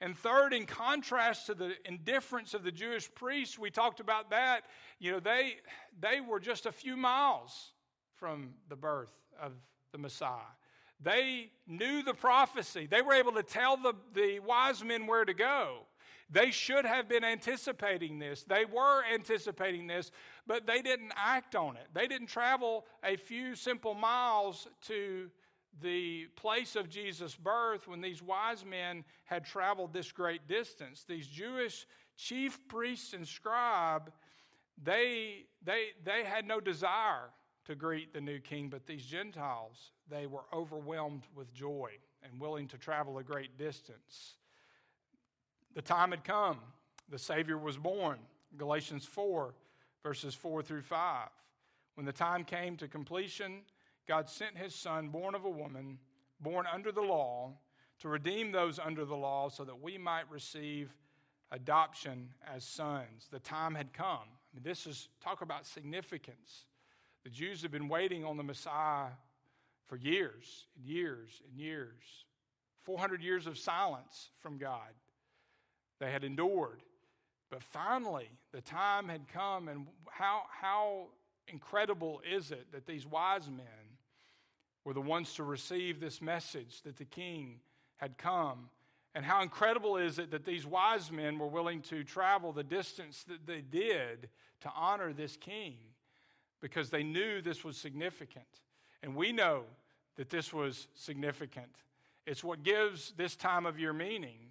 [0.00, 4.62] And third, in contrast to the indifference of the Jewish priests, we talked about that.
[4.98, 5.56] You know, they,
[6.00, 7.72] they were just a few miles
[8.16, 9.52] from the birth of
[9.92, 10.40] the Messiah.
[11.02, 12.86] They knew the prophecy.
[12.86, 15.86] They were able to tell the, the wise men where to go.
[16.32, 18.44] They should have been anticipating this.
[18.44, 20.12] They were anticipating this,
[20.46, 21.88] but they didn't act on it.
[21.92, 25.30] They didn't travel a few simple miles to
[25.82, 31.04] the place of Jesus' birth when these wise men had traveled this great distance.
[31.08, 31.86] These Jewish
[32.16, 34.12] chief priests and scribe,
[34.82, 37.30] they, they, they had no desire
[37.66, 41.90] to greet the new king, but these Gentiles, they were overwhelmed with joy
[42.22, 44.34] and willing to travel a great distance.
[45.74, 46.58] The time had come.
[47.08, 48.18] The Savior was born.
[48.56, 49.54] Galatians 4,
[50.02, 51.28] verses 4 through 5.
[51.94, 53.60] When the time came to completion,
[54.08, 55.98] God sent his Son, born of a woman,
[56.40, 57.52] born under the law,
[58.00, 60.92] to redeem those under the law so that we might receive
[61.52, 63.28] adoption as sons.
[63.30, 64.26] The time had come.
[64.26, 66.64] I mean, this is talk about significance.
[67.24, 69.10] The Jews have been waiting on the Messiah
[69.90, 72.24] for years and years and years.
[72.84, 74.94] 400 years of silence from God.
[75.98, 76.80] They had endured.
[77.50, 81.08] But finally, the time had come, and how, how
[81.48, 83.66] incredible is it that these wise men
[84.84, 87.58] were the ones to receive this message that the king
[87.96, 88.70] had come?
[89.16, 93.24] And how incredible is it that these wise men were willing to travel the distance
[93.24, 94.28] that they did
[94.60, 95.74] to honor this king
[96.60, 98.44] because they knew this was significant.
[99.02, 99.64] And we know
[100.20, 101.70] that this was significant.
[102.26, 104.50] It's what gives this time of year meaning.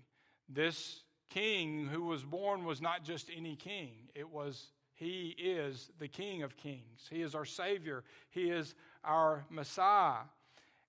[0.51, 6.07] This king who was born was not just any king, it was he is the
[6.07, 7.07] King of Kings.
[7.11, 8.03] He is our Savior.
[8.31, 10.23] He is our Messiah.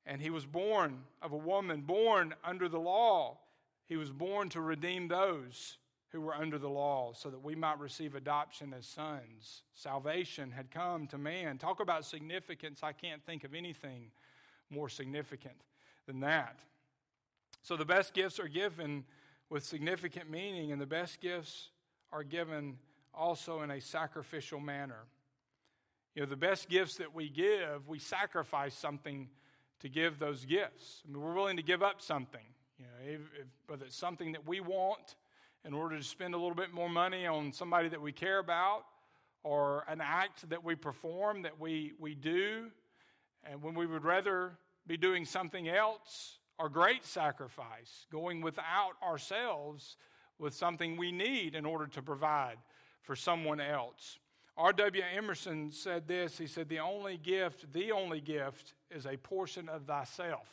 [0.06, 3.36] And he was born of a woman, born under the law.
[3.84, 5.76] He was born to redeem those
[6.08, 9.62] who were under the law so that we might receive adoption as sons.
[9.74, 11.58] Salvation had come to man.
[11.58, 12.80] Talk about significance.
[12.82, 14.10] I can't think of anything
[14.70, 15.56] more significant
[16.06, 16.58] than that.
[17.62, 19.04] So the best gifts are given
[19.50, 21.70] with significant meaning, and the best gifts
[22.12, 22.78] are given
[23.12, 25.04] also in a sacrificial manner.
[26.14, 29.28] You know, the best gifts that we give, we sacrifice something
[29.80, 31.02] to give those gifts.
[31.04, 32.44] I mean, we're willing to give up something,
[32.78, 35.16] you know, if, if, whether it's something that we want
[35.64, 38.84] in order to spend a little bit more money on somebody that we care about,
[39.42, 42.70] or an act that we perform that we, we do,
[43.44, 44.52] and when we would rather
[44.86, 49.96] be doing something else or great sacrifice, going without ourselves
[50.38, 52.56] with something we need in order to provide
[53.02, 54.18] for someone else.
[54.56, 55.02] R.W.
[55.16, 59.84] Emerson said this He said, The only gift, the only gift, is a portion of
[59.84, 60.46] thyself.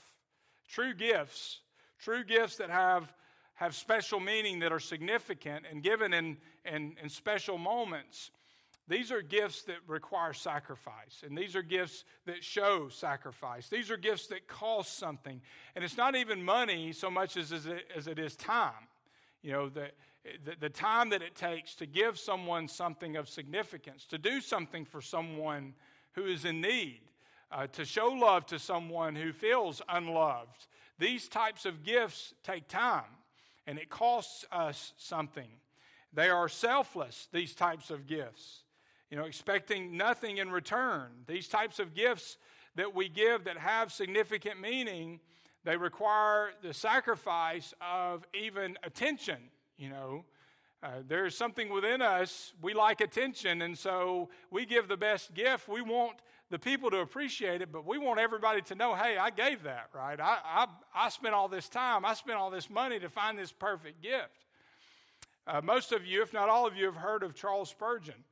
[0.69, 1.59] True gifts,
[1.99, 3.11] true gifts that have,
[3.55, 8.31] have special meaning, that are significant and given in, in, in special moments,
[8.89, 13.67] these are gifts that require sacrifice, and these are gifts that show sacrifice.
[13.67, 15.41] These are gifts that cost something.
[15.75, 18.87] And it's not even money so much as, as, it, as it is time.
[19.41, 19.89] You know, the,
[20.45, 24.85] the, the time that it takes to give someone something of significance, to do something
[24.85, 25.73] for someone
[26.13, 27.01] who is in need,
[27.51, 30.67] uh, to show love to someone who feels unloved.
[30.97, 33.03] These types of gifts take time,
[33.67, 35.49] and it costs us something.
[36.13, 38.63] They are selfless, these types of gifts
[39.09, 41.09] you know, expecting nothing in return.
[41.27, 42.37] These types of gifts
[42.75, 45.19] that we give that have significant meaning,
[45.63, 49.37] they require the sacrifice of even attention,
[49.77, 50.25] you know.
[50.83, 55.67] Uh, there's something within us, we like attention, and so we give the best gift.
[55.67, 56.17] We want
[56.51, 59.89] the people to appreciate it, but we want everybody to know hey, I gave that,
[59.93, 60.19] right?
[60.19, 63.51] I, I, I spent all this time, I spent all this money to find this
[63.51, 64.45] perfect gift.
[65.47, 68.23] Uh, most of you, if not all of you, have heard of Charles Spurgeon.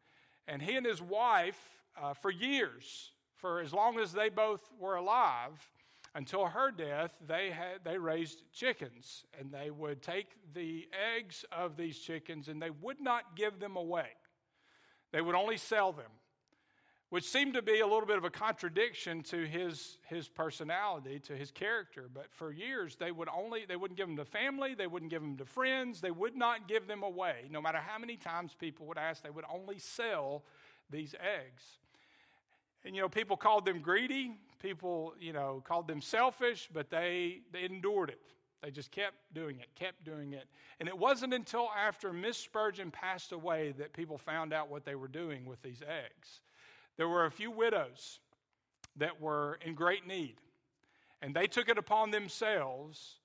[0.48, 1.60] And he and his wife,
[2.02, 5.70] uh, for years, for as long as they both were alive,
[6.14, 9.26] until her death, they, had, they raised chickens.
[9.38, 13.76] And they would take the eggs of these chickens and they would not give them
[13.76, 14.10] away,
[15.12, 16.12] they would only sell them
[17.16, 21.34] which seemed to be a little bit of a contradiction to his, his personality, to
[21.34, 22.10] his character.
[22.14, 25.22] But for years, they would only, they wouldn't give them to family, they wouldn't give
[25.22, 27.46] them to friends, they would not give them away.
[27.50, 30.44] No matter how many times people would ask, they would only sell
[30.90, 31.64] these eggs.
[32.84, 37.44] And, you know, people called them greedy, people, you know, called them selfish, but they,
[37.54, 38.20] they endured it.
[38.62, 40.48] They just kept doing it, kept doing it.
[40.82, 44.96] And it wasn't until after Miss Spurgeon passed away that people found out what they
[44.96, 46.42] were doing with these eggs.
[46.98, 48.20] There were a few widows
[48.98, 50.36] that were in great need,
[51.22, 53.20] and they took it upon themselves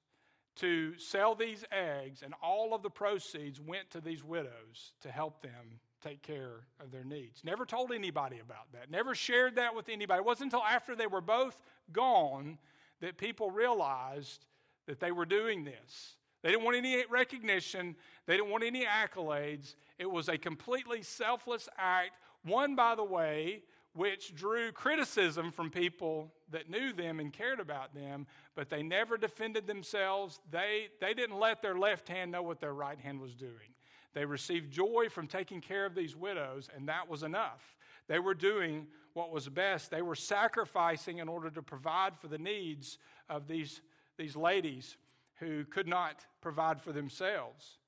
[0.56, 5.42] to sell these eggs, and all of the proceeds went to these widows to help
[5.42, 7.44] them take care of their needs.
[7.44, 10.18] Never told anybody about that, never shared that with anybody.
[10.18, 12.58] It wasn't until after they were both gone
[13.00, 14.44] that people realized
[14.86, 16.16] that they were doing this.
[16.42, 19.74] They didn't want any recognition, they didn't want any accolades.
[19.98, 22.12] It was a completely selfless act
[22.44, 23.62] one, by the way,
[23.94, 29.16] which drew criticism from people that knew them and cared about them, but they never
[29.16, 30.40] defended themselves.
[30.50, 33.74] They, they didn't let their left hand know what their right hand was doing.
[34.14, 37.76] They received joy from taking care of these widows, and that was enough.
[38.08, 39.90] They were doing what was best.
[39.90, 42.98] They were sacrificing in order to provide for the needs
[43.28, 43.80] of these,
[44.16, 44.96] these ladies
[45.36, 47.78] who could not provide for themselves.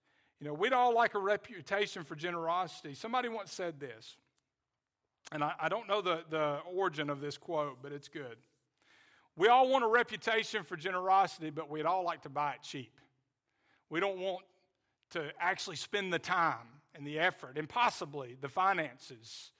[0.40, 2.94] You know, we'd all like a reputation for generosity.
[2.94, 4.16] Somebody once said this
[5.32, 8.36] and I, I don't know the, the origin of this quote, but it's good.
[9.34, 12.92] We all want a reputation for generosity, but we'd all like to buy it cheap.
[13.88, 14.44] We don't want
[15.10, 19.52] to actually spend the time and the effort and possibly the finances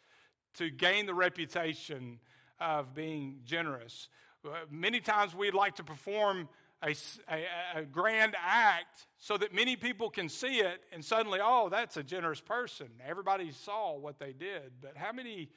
[0.54, 2.18] to gain the reputation
[2.61, 4.08] of being generous.
[4.44, 6.48] Uh, many times we'd like to perform
[6.82, 6.94] a,
[7.28, 11.96] a, a, grand act so that many people can see it and suddenly, oh, that's
[11.96, 12.88] a generous person.
[13.06, 14.72] Everybody saw what they did.
[14.80, 15.48] But how many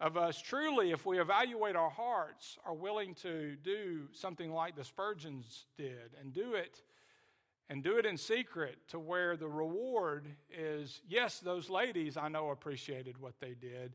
[0.00, 4.84] of us truly, if we evaluate our hearts, are willing to do something like the
[4.84, 6.82] Spurgeons did and do it
[7.68, 10.26] and do it in secret to where the reward
[10.56, 13.94] is yes, those ladies I know appreciated what they did,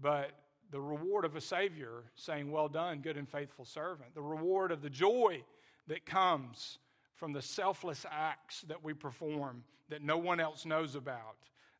[0.00, 0.32] but
[0.70, 4.82] the reward of a Savior saying, Well done, good and faithful servant, the reward of
[4.82, 5.42] the joy
[5.88, 6.78] that comes
[7.16, 11.36] from the selfless acts that we perform that no one else knows about.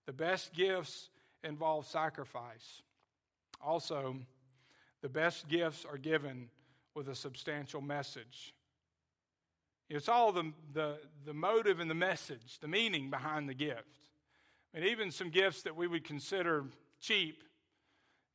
[0.07, 1.11] The best gifts
[1.45, 2.83] involve sacrifice.
[3.65, 4.17] Also,
[5.03, 6.49] the best gifts are given
[6.95, 8.55] with a substantial message.
[9.89, 13.87] It's all the, the, the motive and the message, the meaning behind the gift.
[14.75, 16.65] And even some gifts that we would consider
[17.01, 17.43] cheap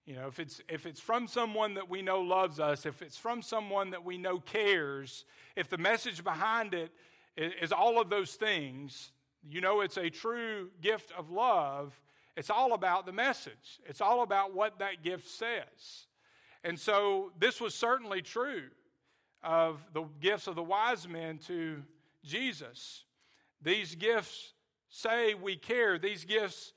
[0.05, 3.17] you know, if it's, if it's from someone that we know loves us, if it's
[3.17, 5.23] from someone that we know cares,
[5.55, 6.91] if the message behind it
[7.37, 9.11] is, all of those things,
[9.49, 11.93] you know it's a true gift of love.
[12.35, 16.07] It's all about the message, it's all about what that gift says.
[16.65, 18.63] And so this was certainly true
[19.43, 21.83] of the gifts of the wise men to
[22.23, 23.03] Jesus.
[23.61, 24.53] These gifts
[24.89, 26.73] say we care, these gifts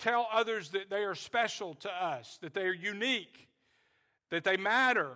[0.00, 3.48] tell others that they are special to us, that they are unique,
[4.30, 5.12] that they matter,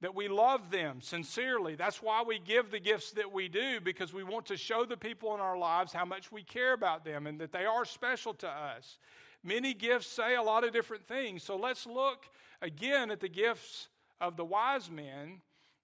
[0.00, 1.76] that we love them sincerely.
[1.76, 4.96] That's why we give the gifts that we do, because we want to show the
[4.96, 8.34] people in our lives how much we care about them and that they are special
[8.34, 8.98] to us.
[9.42, 11.42] Many gifts say a lot of different things.
[11.42, 12.24] So let's look
[12.60, 13.88] again at the gifts
[14.20, 15.40] of the wise men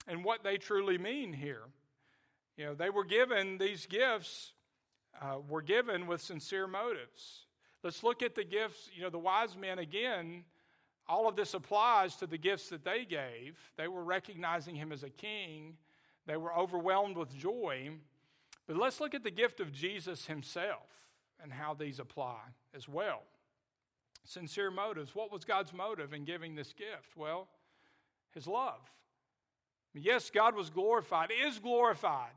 [0.07, 1.63] and what they truly mean here.
[2.57, 4.53] You know, they were given these gifts,
[5.21, 7.47] uh, were given with sincere motives.
[7.83, 8.91] Let's look at the gifts.
[8.95, 10.45] You know, the wise men, again,
[11.09, 13.59] all of this applies to the gifts that they gave.
[13.77, 15.77] They were recognizing him as a king,
[16.27, 17.91] they were overwhelmed with joy.
[18.67, 20.87] But let's look at the gift of Jesus himself
[21.43, 22.39] and how these apply
[22.77, 23.23] as well.
[24.25, 25.13] Sincere motives.
[25.13, 27.17] What was God's motive in giving this gift?
[27.17, 27.49] Well,
[28.33, 28.79] his love.
[29.93, 32.31] Yes, God was glorified, is glorified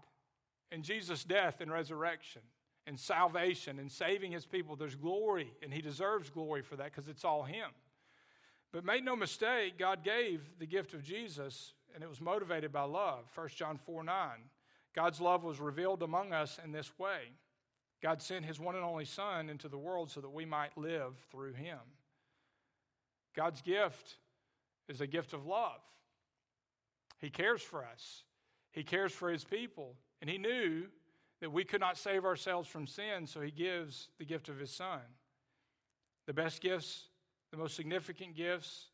[0.71, 2.41] in Jesus' death and resurrection
[2.85, 4.75] and salvation and saving his people.
[4.75, 7.69] There's glory, and he deserves glory for that because it's all him.
[8.71, 12.83] But make no mistake, God gave the gift of Jesus, and it was motivated by
[12.83, 13.25] love.
[13.35, 14.29] 1 John 4 9.
[14.95, 17.31] God's love was revealed among us in this way
[18.01, 21.13] God sent his one and only Son into the world so that we might live
[21.31, 21.79] through him.
[23.33, 24.17] God's gift
[24.89, 25.79] is a gift of love.
[27.19, 28.23] He cares for us,
[28.71, 30.87] He cares for His people, and He knew
[31.43, 34.71] that we could not save ourselves from sin, so he gives the gift of his
[34.71, 35.01] son.
[36.25, 37.08] The best gifts,
[37.51, 38.86] the most significant gifts,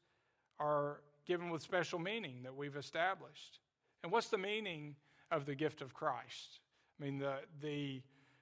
[0.59, 3.59] are given with special meaning that we've established.
[4.01, 4.95] And what's the meaning
[5.29, 6.61] of the gift of Christ?
[6.99, 8.01] I mean, the, the,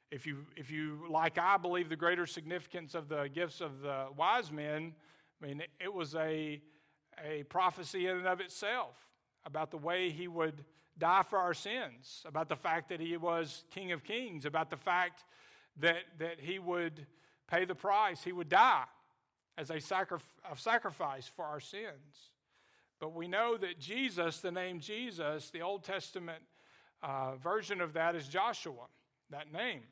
[0.09, 4.05] if, you, if you, like I believe, the greater significance of the gifts of the
[4.15, 4.93] wise men,
[5.43, 6.61] I mean, it was a,
[7.21, 8.95] a prophecy in and of itself
[9.45, 10.63] about the way he would
[10.97, 14.77] die for our sins, about the fact that he was King of Kings, about the
[14.77, 15.23] fact
[15.79, 17.05] that, that he would
[17.47, 18.85] pay the price, he would die
[19.57, 20.19] as a, sacri-
[20.51, 22.31] a sacrifice for our sins.
[22.99, 26.43] But we know that Jesus, the name Jesus, the Old Testament
[27.03, 28.87] uh, version of that is Joshua,
[29.29, 29.83] that name.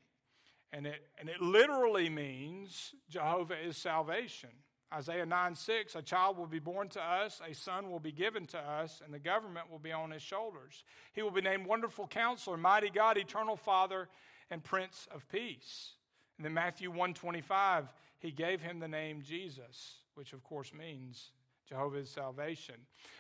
[0.74, 4.50] And it, and it literally means Jehovah is salvation.
[4.96, 8.46] Isaiah 9 6, a child will be born to us, a son will be given
[8.48, 10.86] to us, and the government will be on his shoulders.
[11.14, 14.08] He will be named Wonderful Counselor, Mighty God, Eternal Father,
[14.50, 15.96] and Prince of Peace.
[16.38, 21.32] And then Matthew 125, he gave him the name Jesus, which of course means
[21.68, 22.76] Jehovah's salvation.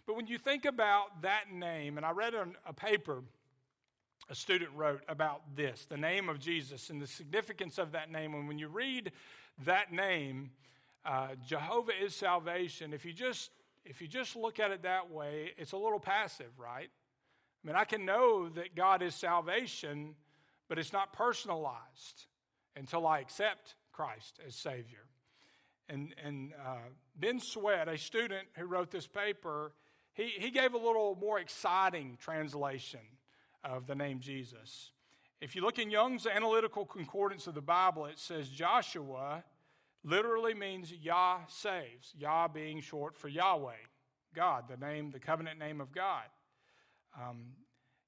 [0.05, 3.21] But when you think about that name, and I read a, a paper
[4.29, 8.33] a student wrote about this, the name of Jesus, and the significance of that name.
[8.33, 9.11] And when you read
[9.65, 10.51] that name,
[11.05, 12.93] uh, Jehovah is salvation.
[12.93, 13.51] If you just
[13.85, 16.89] if you just look at it that way, it's a little passive, right?
[17.63, 20.15] I mean, I can know that God is salvation,
[20.67, 22.25] but it's not personalized
[22.75, 25.05] until I accept Christ as Savior.
[25.87, 26.77] And, and uh,
[27.15, 29.73] Ben Sweat, a student who wrote this paper,
[30.13, 33.01] he, he gave a little more exciting translation
[33.63, 34.91] of the name Jesus.
[35.41, 39.43] If you look in Young's analytical concordance of the Bible, it says Joshua
[40.06, 43.74] literally means Yah saves, Yah being short for Yahweh,
[44.34, 46.24] God, the name, the covenant name of God.
[47.20, 47.47] Um,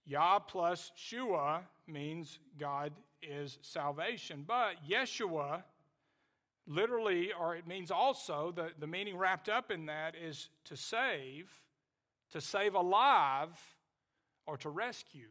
[0.06, 4.46] Yah plus Shua means God is salvation.
[4.48, 5.64] But Yeshua,
[6.68, 11.52] literally, or it means also, the, the meaning wrapped up in that is to save,
[12.32, 13.58] to save alive,
[14.46, 15.30] or to rescue.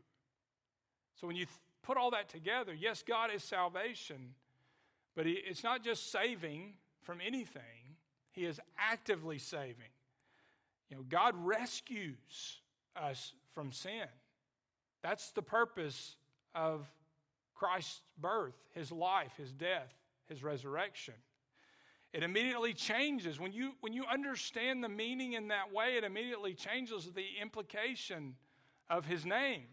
[1.21, 4.35] So when you th- put all that together, yes, God is salvation,
[5.17, 7.97] but it's not just saving from anything,
[8.31, 9.91] He is actively saving.
[10.91, 12.61] You know, God rescues
[12.95, 14.07] us from sin.
[15.03, 16.17] That's the purpose
[16.55, 16.87] of
[17.55, 19.93] Christ's birth, His life, His death,
[20.29, 21.15] His resurrection.
[22.13, 23.41] It immediately changes.
[23.41, 28.35] When you, when you understand the meaning in that way, it immediately changes the implication
[28.91, 29.65] of His name,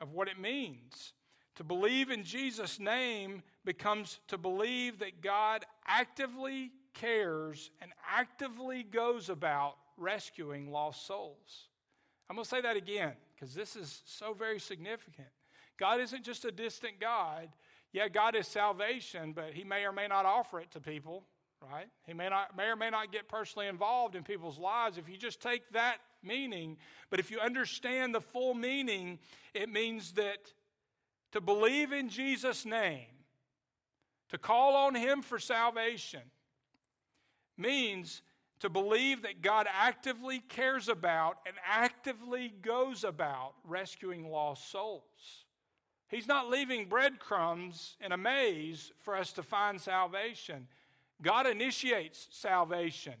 [0.00, 1.12] of what it means.
[1.56, 9.28] To believe in Jesus' name becomes to believe that God actively cares and actively goes
[9.28, 11.68] about rescuing lost souls.
[12.28, 15.28] I'm going to say that again because this is so very significant.
[15.78, 17.48] God isn't just a distant God.
[17.92, 21.24] Yeah, God is salvation, but He may or may not offer it to people,
[21.60, 21.88] right?
[22.06, 24.96] He may, not, may or may not get personally involved in people's lives.
[24.96, 26.76] If you just take that meaning,
[27.08, 29.18] but if you understand the full meaning,
[29.54, 30.52] it means that
[31.32, 33.06] to believe in Jesus' name,
[34.30, 36.22] to call on Him for salvation,
[37.56, 38.22] means
[38.60, 45.44] to believe that God actively cares about and actively goes about rescuing lost souls.
[46.08, 50.66] He's not leaving breadcrumbs in a maze for us to find salvation.
[51.22, 53.14] God initiates salvation.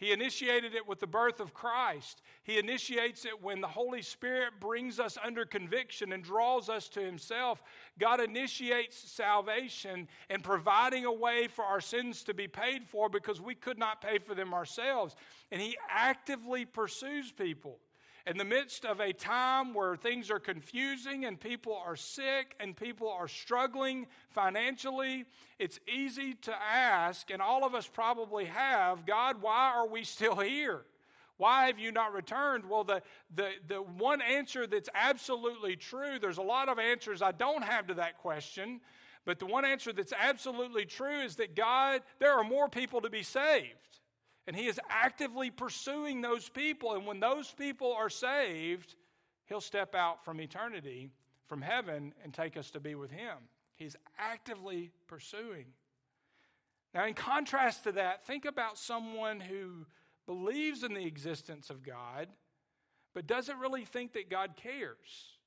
[0.00, 2.22] He initiated it with the birth of Christ.
[2.42, 7.00] He initiates it when the Holy Spirit brings us under conviction and draws us to
[7.00, 7.62] Himself.
[7.98, 13.42] God initiates salvation and providing a way for our sins to be paid for because
[13.42, 15.14] we could not pay for them ourselves.
[15.52, 17.78] And He actively pursues people
[18.26, 22.76] in the midst of a time where things are confusing and people are sick and
[22.76, 25.24] people are struggling financially,
[25.58, 30.36] it's easy to ask, and all of us probably have God, why are we still
[30.36, 30.82] here?
[31.36, 32.68] Why have you not returned?
[32.68, 33.02] Well, the,
[33.34, 37.86] the, the one answer that's absolutely true, there's a lot of answers I don't have
[37.86, 38.80] to that question,
[39.24, 43.10] but the one answer that's absolutely true is that God, there are more people to
[43.10, 43.89] be saved.
[44.50, 46.94] And he is actively pursuing those people.
[46.94, 48.96] And when those people are saved,
[49.46, 51.08] he'll step out from eternity,
[51.46, 53.36] from heaven, and take us to be with him.
[53.76, 55.66] He's actively pursuing.
[56.92, 59.86] Now, in contrast to that, think about someone who
[60.26, 62.26] believes in the existence of God,
[63.14, 65.38] but doesn't really think that God cares.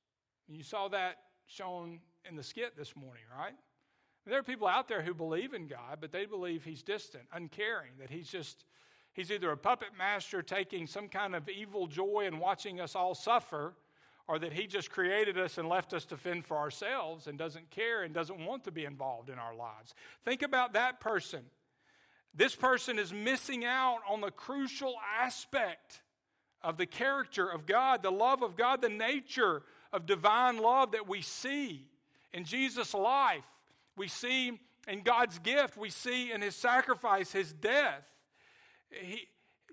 [0.48, 3.52] You saw that shown in the skit this morning, right?
[4.26, 7.90] There are people out there who believe in God, but they believe He's distant, uncaring,
[7.98, 8.64] that He's just
[9.14, 13.14] He's either a puppet master taking some kind of evil joy in watching us all
[13.14, 13.74] suffer,
[14.26, 17.70] or that he just created us and left us to fend for ourselves and doesn't
[17.70, 19.94] care and doesn't want to be involved in our lives.
[20.24, 21.44] Think about that person.
[22.34, 26.00] This person is missing out on the crucial aspect
[26.62, 29.62] of the character of God, the love of God, the nature
[29.92, 31.86] of divine love that we see
[32.32, 33.44] in Jesus' life.
[33.96, 34.58] We see
[34.88, 38.02] in God's gift, we see in his sacrifice, his death
[39.00, 39.28] he,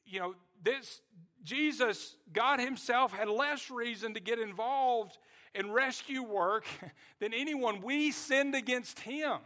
[0.05, 1.01] you know, this
[1.43, 5.17] Jesus, God Himself, had less reason to get involved
[5.53, 6.65] in rescue work
[7.19, 7.81] than anyone.
[7.81, 9.39] We sinned against Him.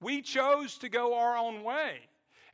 [0.00, 1.98] We chose to go our own way.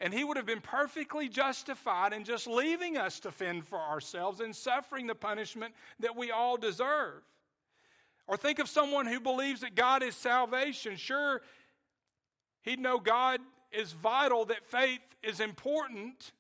[0.01, 4.41] And He would have been perfectly justified in just leaving us to fend for ourselves
[4.41, 7.23] and suffering the punishment that we all deserve.
[8.27, 10.97] Or think of someone who believes that God is salvation.
[10.97, 11.43] Sure,
[12.63, 13.41] he'd know God
[13.73, 16.33] is vital, that faith is important,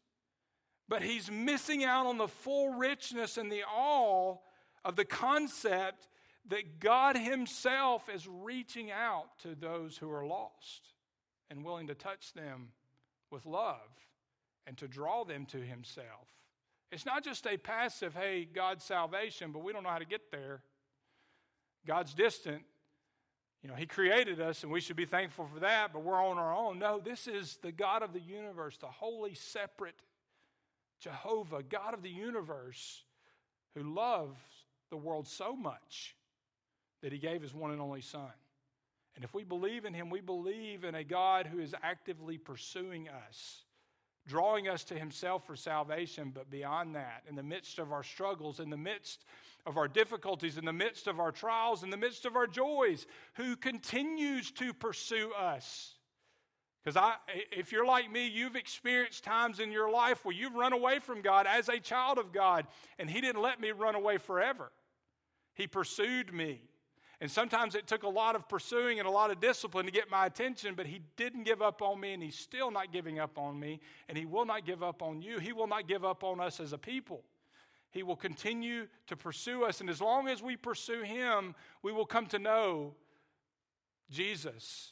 [0.88, 4.44] but he's missing out on the full richness and the all
[4.84, 6.08] of the concept
[6.48, 10.92] that God Himself is reaching out to those who are lost
[11.50, 12.68] and willing to touch them
[13.30, 13.90] with love
[14.66, 16.28] and to draw them to Himself.
[16.92, 20.30] It's not just a passive, hey, God's salvation, but we don't know how to get
[20.30, 20.62] there.
[21.84, 22.62] God's distant,
[23.66, 26.38] you know, He created us and we should be thankful for that, but we're on
[26.38, 26.78] our own.
[26.78, 29.96] No, this is the God of the universe, the holy, separate
[31.00, 33.02] Jehovah, God of the universe,
[33.74, 34.38] who loves
[34.90, 36.14] the world so much
[37.02, 38.30] that He gave His one and only Son.
[39.16, 43.08] And if we believe in Him, we believe in a God who is actively pursuing
[43.08, 43.64] us
[44.26, 48.60] drawing us to Himself for salvation, but beyond that, in the midst of our struggles,
[48.60, 49.24] in the midst
[49.66, 53.06] of our difficulties, in the midst of our trials, in the midst of our joys,
[53.34, 55.94] who continues to pursue us.
[56.84, 57.02] Because
[57.50, 61.20] if you're like me, you've experienced times in your life where you've run away from
[61.20, 62.66] God as a child of God,
[62.98, 64.70] and He didn't let me run away forever.
[65.54, 66.60] He pursued me.
[67.20, 70.10] And sometimes it took a lot of pursuing and a lot of discipline to get
[70.10, 73.38] my attention, but He didn't give up on me, and He's still not giving up
[73.38, 75.38] on me, and He will not give up on you.
[75.38, 77.22] He will not give up on us as a people.
[77.90, 79.80] He will continue to pursue us.
[79.80, 82.94] And as long as we pursue Him, we will come to know
[84.10, 84.90] Jesus,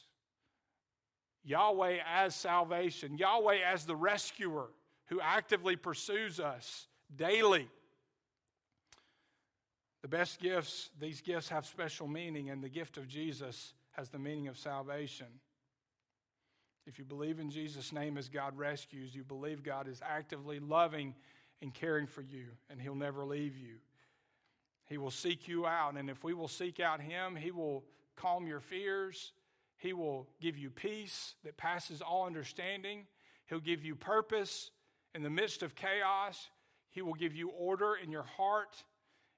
[1.43, 4.69] Yahweh as salvation, Yahweh as the rescuer
[5.07, 7.69] who actively pursues us daily.
[10.05, 14.19] The best gifts, these gifts have special meaning, and the gift of Jesus has the
[14.19, 15.25] meaning of salvation.
[16.85, 21.15] If you believe in Jesus' name as God rescues, you believe God is actively loving
[21.59, 23.77] and caring for you, and He'll never leave you.
[24.85, 27.83] He will seek you out, and if we will seek out Him, He will
[28.15, 29.31] calm your fears.
[29.77, 33.07] He will give you peace that passes all understanding.
[33.47, 34.69] He'll give you purpose
[35.15, 36.51] in the midst of chaos.
[36.91, 38.83] He will give you order in your heart.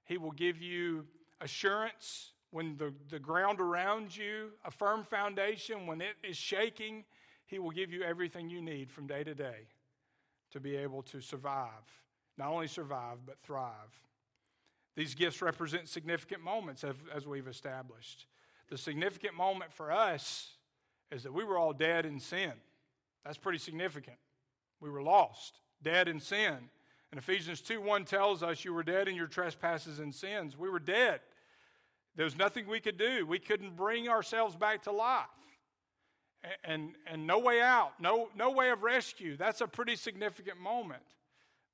[0.07, 1.05] He will give you
[1.41, 7.03] assurance when the, the ground around you, a firm foundation, when it is shaking.
[7.45, 9.67] He will give you everything you need from day to day
[10.51, 11.69] to be able to survive.
[12.37, 14.01] Not only survive, but thrive.
[14.95, 18.25] These gifts represent significant moments, as, as we've established.
[18.69, 20.53] The significant moment for us
[21.11, 22.53] is that we were all dead in sin.
[23.25, 24.17] That's pretty significant.
[24.79, 26.69] We were lost, dead in sin.
[27.11, 30.57] And Ephesians 2 1 tells us you were dead in your trespasses and sins.
[30.57, 31.21] We were dead.
[32.15, 33.25] There was nothing we could do.
[33.25, 35.25] We couldn't bring ourselves back to life.
[36.63, 39.35] And, and no way out, no, no way of rescue.
[39.37, 41.03] That's a pretty significant moment.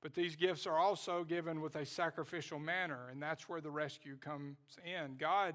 [0.02, 4.16] But these gifts are also given with a sacrificial manner, and that's where the rescue
[4.16, 5.16] comes in.
[5.16, 5.54] God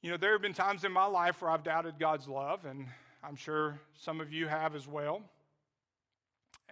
[0.00, 2.86] you know, there have been times in my life where I've doubted God's love, and
[3.24, 5.22] I'm sure some of you have as well.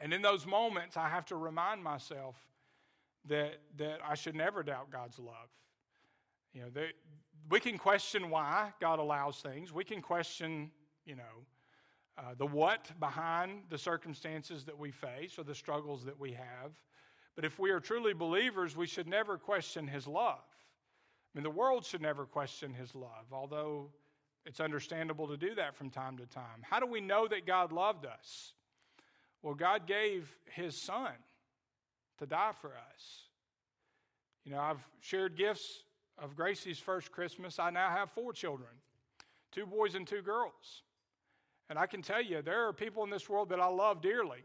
[0.00, 2.36] And in those moments, I have to remind myself
[3.28, 5.48] that, that I should never doubt God's love.
[6.52, 6.90] You know, they,
[7.50, 9.72] we can question why God allows things.
[9.72, 10.70] We can question,
[11.04, 11.22] you know,
[12.18, 16.72] uh, the what behind the circumstances that we face or the struggles that we have.
[17.34, 20.44] But if we are truly believers, we should never question His love.
[21.36, 23.90] I mean, the world should never question his love, although
[24.46, 26.62] it's understandable to do that from time to time.
[26.62, 28.54] How do we know that God loved us?
[29.46, 31.12] Well, God gave his son
[32.18, 33.20] to die for us.
[34.44, 35.84] You know, I've shared gifts
[36.18, 37.60] of Gracie's first Christmas.
[37.60, 38.70] I now have four children
[39.52, 40.82] two boys and two girls.
[41.70, 44.42] And I can tell you, there are people in this world that I love dearly,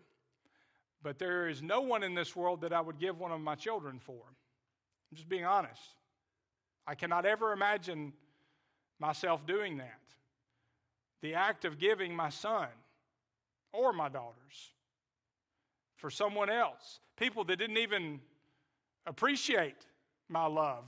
[1.01, 3.55] but there is no one in this world that I would give one of my
[3.55, 4.13] children for.
[4.13, 5.81] I'm just being honest.
[6.85, 8.13] I cannot ever imagine
[8.99, 9.99] myself doing that.
[11.23, 12.67] The act of giving my son
[13.73, 14.73] or my daughters
[16.01, 18.19] for someone else, people that didn't even
[19.05, 19.85] appreciate
[20.27, 20.83] my love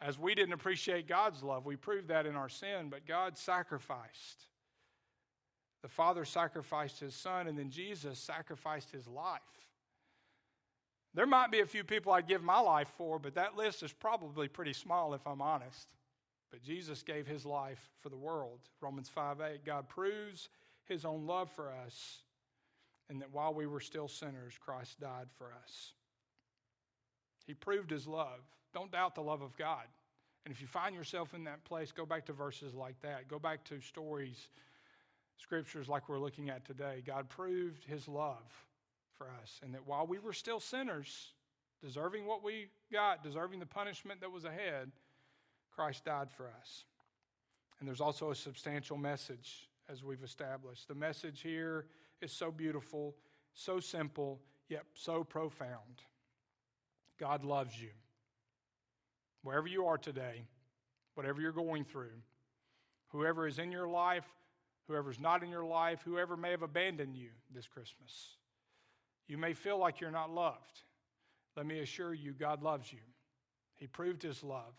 [0.00, 1.66] as we didn't appreciate God's love.
[1.66, 4.46] We proved that in our sin, but God sacrificed.
[5.82, 9.40] The Father sacrificed his Son, and then Jesus sacrificed his life.
[11.12, 13.92] There might be a few people I'd give my life for, but that list is
[13.92, 15.88] probably pretty small if I'm honest.
[16.52, 18.60] But Jesus gave his life for the world.
[18.80, 20.48] Romans 5 8, God proves
[20.84, 22.18] his own love for us,
[23.10, 25.92] and that while we were still sinners, Christ died for us.
[27.44, 28.40] He proved his love.
[28.72, 29.84] Don't doubt the love of God.
[30.44, 33.28] And if you find yourself in that place, go back to verses like that.
[33.28, 34.48] Go back to stories,
[35.36, 37.02] scriptures like we're looking at today.
[37.04, 38.46] God proved his love
[39.18, 41.32] for us, and that while we were still sinners,
[41.82, 44.92] deserving what we got, deserving the punishment that was ahead,
[45.74, 46.84] Christ died for us.
[47.80, 50.86] And there's also a substantial message, as we've established.
[50.86, 51.86] The message here
[52.20, 53.14] is so beautiful,
[53.54, 56.02] so simple, yet so profound.
[57.18, 57.90] God loves you.
[59.42, 60.44] Wherever you are today,
[61.14, 62.22] whatever you're going through,
[63.08, 64.26] whoever is in your life,
[64.86, 68.36] whoever's not in your life, whoever may have abandoned you this Christmas.
[69.28, 70.82] You may feel like you're not loved.
[71.56, 72.98] Let me assure you, God loves you.
[73.76, 74.74] He proved his love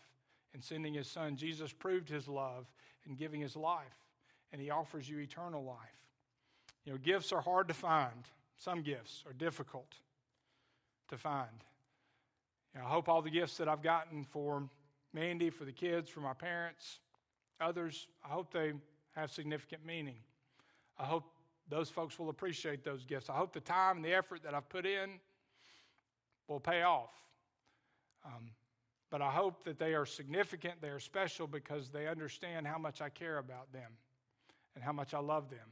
[0.54, 1.36] in sending his son.
[1.36, 2.66] Jesus proved his love
[3.06, 4.06] in giving his life,
[4.52, 6.01] and he offers you eternal life.
[6.84, 8.28] You know, gifts are hard to find.
[8.58, 9.94] Some gifts are difficult
[11.08, 11.64] to find.
[12.74, 14.68] You know, I hope all the gifts that I've gotten for
[15.12, 16.98] Mandy, for the kids, for my parents,
[17.60, 18.72] others, I hope they
[19.14, 20.16] have significant meaning.
[20.98, 21.24] I hope
[21.68, 23.28] those folks will appreciate those gifts.
[23.30, 25.20] I hope the time and the effort that I've put in
[26.48, 27.12] will pay off.
[28.24, 28.50] Um,
[29.10, 33.02] but I hope that they are significant, they are special because they understand how much
[33.02, 33.90] I care about them
[34.74, 35.68] and how much I love them.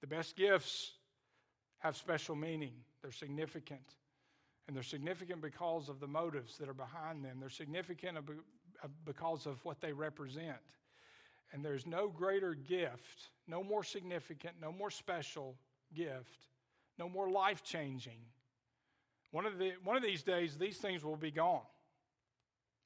[0.00, 0.92] The best gifts
[1.78, 2.72] have special meaning,
[3.02, 3.96] they're significant.
[4.66, 7.38] And they're significant because of the motives that are behind them.
[7.40, 8.18] They're significant
[9.06, 10.58] because of what they represent.
[11.52, 15.56] And there's no greater gift, no more significant, no more special
[15.94, 16.48] gift,
[16.98, 18.18] no more life changing,
[19.30, 21.60] One of, the, one of these days, these things will be gone,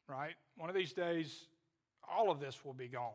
[0.08, 0.34] right?
[0.56, 1.46] One of these days,
[2.08, 3.12] all of this will be gone.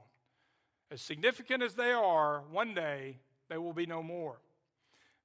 [0.89, 3.17] As significant as they are, one day
[3.49, 4.39] they will be no more.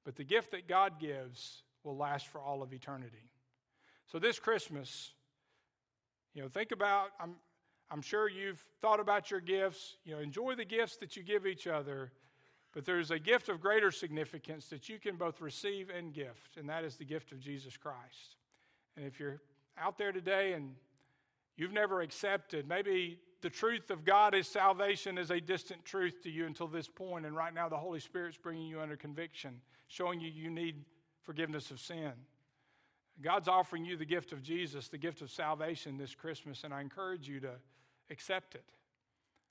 [0.04, 3.30] But the gift that God gives will last for all of eternity.
[4.06, 5.12] So this Christmas,
[6.34, 7.36] you know, think about, I'm,
[7.90, 9.96] I'm sure you've thought about your gifts.
[10.04, 12.12] You know, enjoy the gifts that you give each other,
[12.72, 16.68] but there's a gift of greater significance that you can both receive and gift, and
[16.68, 18.36] that is the gift of Jesus Christ.
[18.96, 19.40] And if you're
[19.78, 20.74] out there today and
[21.56, 26.30] you've never accepted, maybe the truth of God is salvation is a distant truth to
[26.30, 30.20] you until this point, and right now the Holy Spirit's bringing you under conviction, showing
[30.20, 30.84] you you need
[31.22, 32.12] forgiveness of sin.
[33.20, 36.80] God's offering you the gift of Jesus, the gift of salvation this Christmas, and I
[36.80, 37.52] encourage you to
[38.10, 38.64] accept it.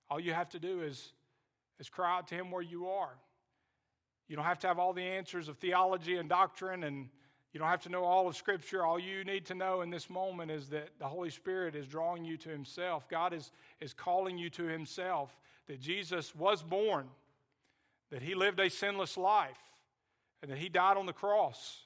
[0.09, 1.13] All you have to do is
[1.79, 3.17] is cry out to Him where you are.
[4.27, 7.09] You don't have to have all the answers of theology and doctrine, and
[7.53, 8.85] you don't have to know all of Scripture.
[8.85, 12.23] All you need to know in this moment is that the Holy Spirit is drawing
[12.23, 13.07] you to Himself.
[13.09, 15.37] God is, is calling you to Himself,
[15.67, 17.07] that Jesus was born,
[18.09, 19.59] that He lived a sinless life,
[20.41, 21.81] and that He died on the cross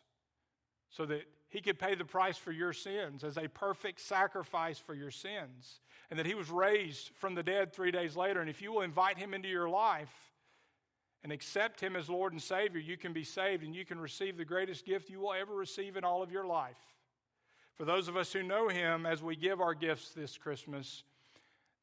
[0.91, 4.93] so that He could pay the price for your sins as a perfect sacrifice for
[4.93, 8.39] your sins and that he was raised from the dead three days later.
[8.41, 10.13] And if you will invite him into your life
[11.25, 14.37] and accept him as Lord and Savior, you can be saved and you can receive
[14.37, 16.77] the greatest gift you will ever receive in all of your life.
[17.73, 21.01] For those of us who know him, as we give our gifts this Christmas,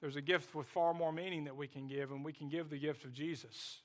[0.01, 2.71] there's a gift with far more meaning that we can give, and we can give
[2.71, 3.81] the gift of Jesus.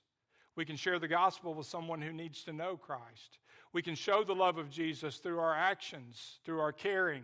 [0.55, 3.39] We can share the gospel with someone who needs to know Christ.
[3.74, 7.24] We can show the love of Jesus through our actions, through our caring,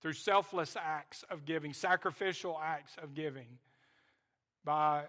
[0.00, 3.58] through selfless acts of giving, sacrificial acts of giving,
[4.64, 5.02] by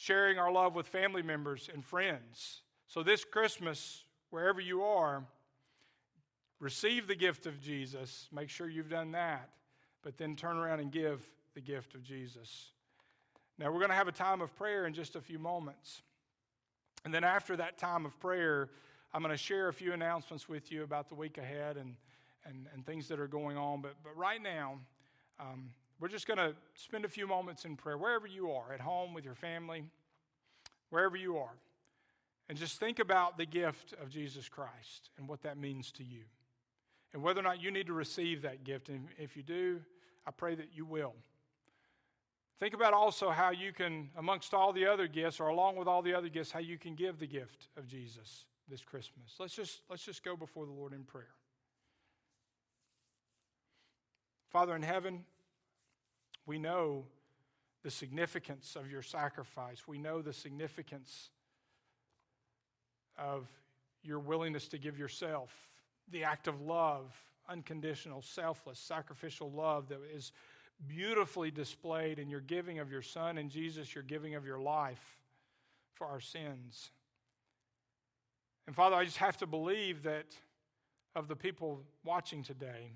[0.00, 2.62] sharing our love with family members and friends.
[2.86, 5.24] So, this Christmas, wherever you are,
[6.58, 8.26] receive the gift of Jesus.
[8.32, 9.50] Make sure you've done that,
[10.02, 12.70] but then turn around and give the gift of Jesus.
[13.58, 16.00] Now, we're going to have a time of prayer in just a few moments.
[17.04, 18.70] And then, after that time of prayer,
[19.12, 21.94] I'm going to share a few announcements with you about the week ahead and
[22.46, 23.82] and, and things that are going on.
[23.82, 24.78] But, but right now,
[25.38, 25.68] um,
[26.00, 29.12] we're just going to spend a few moments in prayer, wherever you are, at home,
[29.12, 29.84] with your family,
[30.88, 31.54] wherever you are.
[32.48, 36.22] And just think about the gift of Jesus Christ and what that means to you.
[37.12, 38.88] And whether or not you need to receive that gift.
[38.88, 39.80] And if you do,
[40.26, 41.14] I pray that you will.
[42.58, 46.02] Think about also how you can, amongst all the other gifts, or along with all
[46.02, 49.34] the other gifts, how you can give the gift of Jesus this Christmas.
[49.38, 51.34] Let's just, let's just go before the Lord in prayer.
[54.50, 55.24] Father in heaven,
[56.46, 57.04] we know
[57.82, 59.86] the significance of your sacrifice.
[59.86, 61.30] We know the significance
[63.18, 63.46] of
[64.02, 65.68] your willingness to give yourself,
[66.10, 67.12] the act of love,
[67.48, 70.32] unconditional, selfless, sacrificial love that is
[70.86, 75.20] beautifully displayed in your giving of your Son and Jesus, your giving of your life
[75.94, 76.90] for our sins.
[78.66, 80.26] And Father, I just have to believe that
[81.14, 82.92] of the people watching today,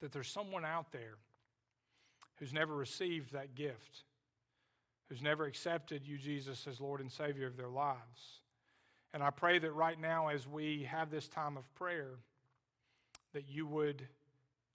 [0.00, 1.16] that there's someone out there
[2.36, 4.04] who's never received that gift,
[5.08, 8.40] who's never accepted you, Jesus, as Lord and Savior of their lives.
[9.14, 12.18] And I pray that right now, as we have this time of prayer,
[13.32, 14.06] that you would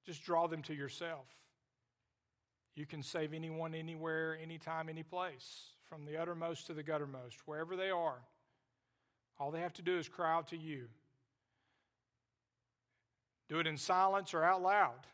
[0.05, 1.27] just draw them to yourself.
[2.75, 7.75] You can save anyone, anywhere, anytime, any place, from the uttermost to the guttermost, wherever
[7.75, 8.19] they are.
[9.39, 10.85] All they have to do is cry out to you.
[13.49, 15.05] Do it in silence or out loud.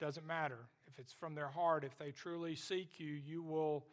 [0.00, 0.58] Doesn't matter.
[0.86, 3.84] If it's from their heart, if they truly seek you, you will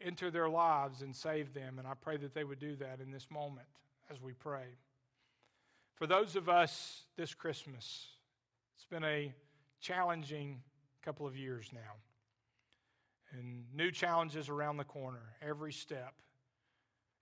[0.00, 1.78] enter their lives and save them.
[1.78, 3.66] And I pray that they would do that in this moment
[4.10, 4.76] as we pray.
[5.94, 8.06] For those of us this Christmas,
[8.74, 9.32] it's been a
[9.80, 10.60] challenging
[11.02, 11.80] couple of years now.
[13.32, 16.14] And new challenges around the corner, every step.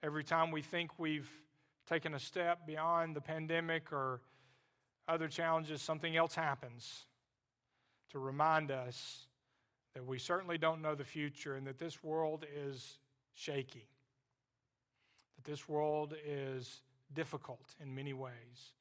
[0.03, 1.31] Every time we think we've
[1.89, 4.21] taken a step beyond the pandemic or
[5.09, 7.07] other challenges, something else happens
[8.13, 9.27] to remind us
[9.95, 12.99] that we certainly don't know the future and that this world is
[13.35, 13.89] shaky,
[15.37, 16.81] that this world is
[17.13, 18.73] difficult in many ways.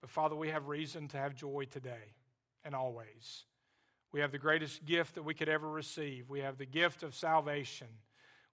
[0.00, 2.14] But Father, we have reason to have joy today
[2.64, 3.44] and always.
[4.12, 6.28] We have the greatest gift that we could ever receive.
[6.28, 7.88] We have the gift of salvation.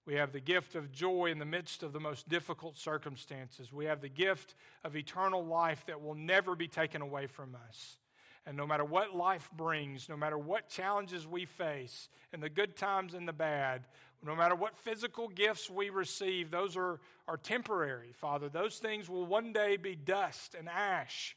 [0.04, 3.72] We have the gift of joy in the midst of the most difficult circumstances.
[3.72, 7.98] We have the gift of eternal life that will never be taken away from us.
[8.46, 12.76] And no matter what life brings, no matter what challenges we face, in the good
[12.76, 13.84] times and the bad,
[14.24, 18.48] no matter what physical gifts we receive, those are, are temporary, Father.
[18.48, 21.36] Those things will one day be dust and ash.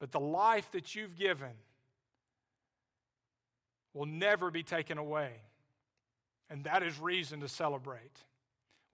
[0.00, 1.52] But the life that you've given
[3.94, 5.30] will never be taken away.
[6.50, 8.16] And that is reason to celebrate.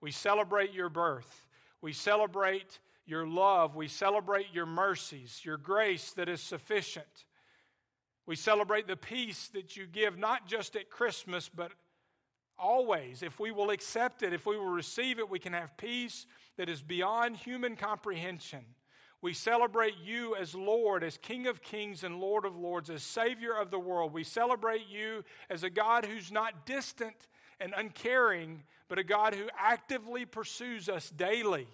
[0.01, 1.47] We celebrate your birth.
[1.81, 2.79] We celebrate
[3.09, 3.75] your love.
[3.75, 7.25] We celebrate your mercies, your grace that is sufficient.
[8.25, 11.71] We celebrate the peace that you give, not just at Christmas, but
[12.59, 13.23] always.
[13.23, 16.69] If we will accept it, if we will receive it, we can have peace that
[16.69, 18.59] is beyond human comprehension.
[19.21, 23.53] We celebrate you as Lord, as King of kings and Lord of lords, as Savior
[23.53, 24.13] of the world.
[24.13, 27.27] We celebrate you as a God who's not distant
[27.59, 31.67] and uncaring, but a God who actively pursues us daily.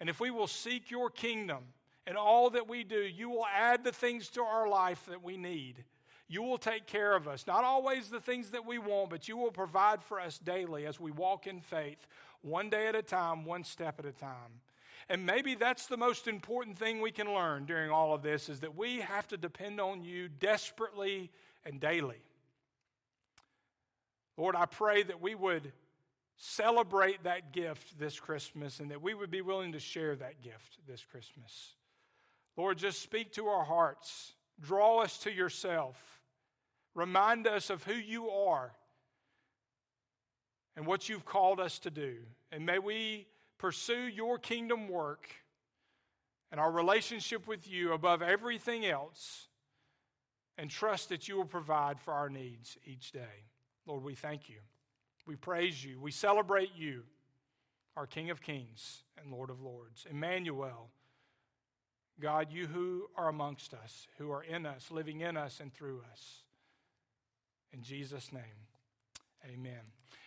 [0.00, 1.64] And if we will seek your kingdom
[2.06, 5.36] and all that we do, you will add the things to our life that we
[5.36, 5.84] need.
[6.26, 7.46] You will take care of us.
[7.46, 10.98] Not always the things that we want, but you will provide for us daily as
[10.98, 12.06] we walk in faith,
[12.42, 14.60] one day at a time, one step at a time.
[15.08, 18.60] And maybe that's the most important thing we can learn during all of this is
[18.60, 21.30] that we have to depend on you desperately
[21.64, 22.22] and daily.
[24.36, 25.72] Lord, I pray that we would
[26.42, 30.78] celebrate that gift this Christmas and that we would be willing to share that gift
[30.88, 31.74] this Christmas.
[32.56, 36.22] Lord, just speak to our hearts, draw us to yourself,
[36.94, 38.72] remind us of who you are
[40.76, 42.16] and what you've called us to do.
[42.50, 43.26] And may we
[43.58, 45.28] pursue your kingdom work
[46.50, 49.48] and our relationship with you above everything else
[50.56, 53.44] and trust that you will provide for our needs each day.
[53.86, 54.56] Lord, we thank you.
[55.30, 56.00] We praise you.
[56.00, 57.04] We celebrate you,
[57.96, 60.04] our King of Kings and Lord of Lords.
[60.10, 60.90] Emmanuel,
[62.18, 66.02] God, you who are amongst us, who are in us, living in us and through
[66.10, 66.42] us.
[67.72, 68.42] In Jesus' name,
[69.46, 69.99] amen.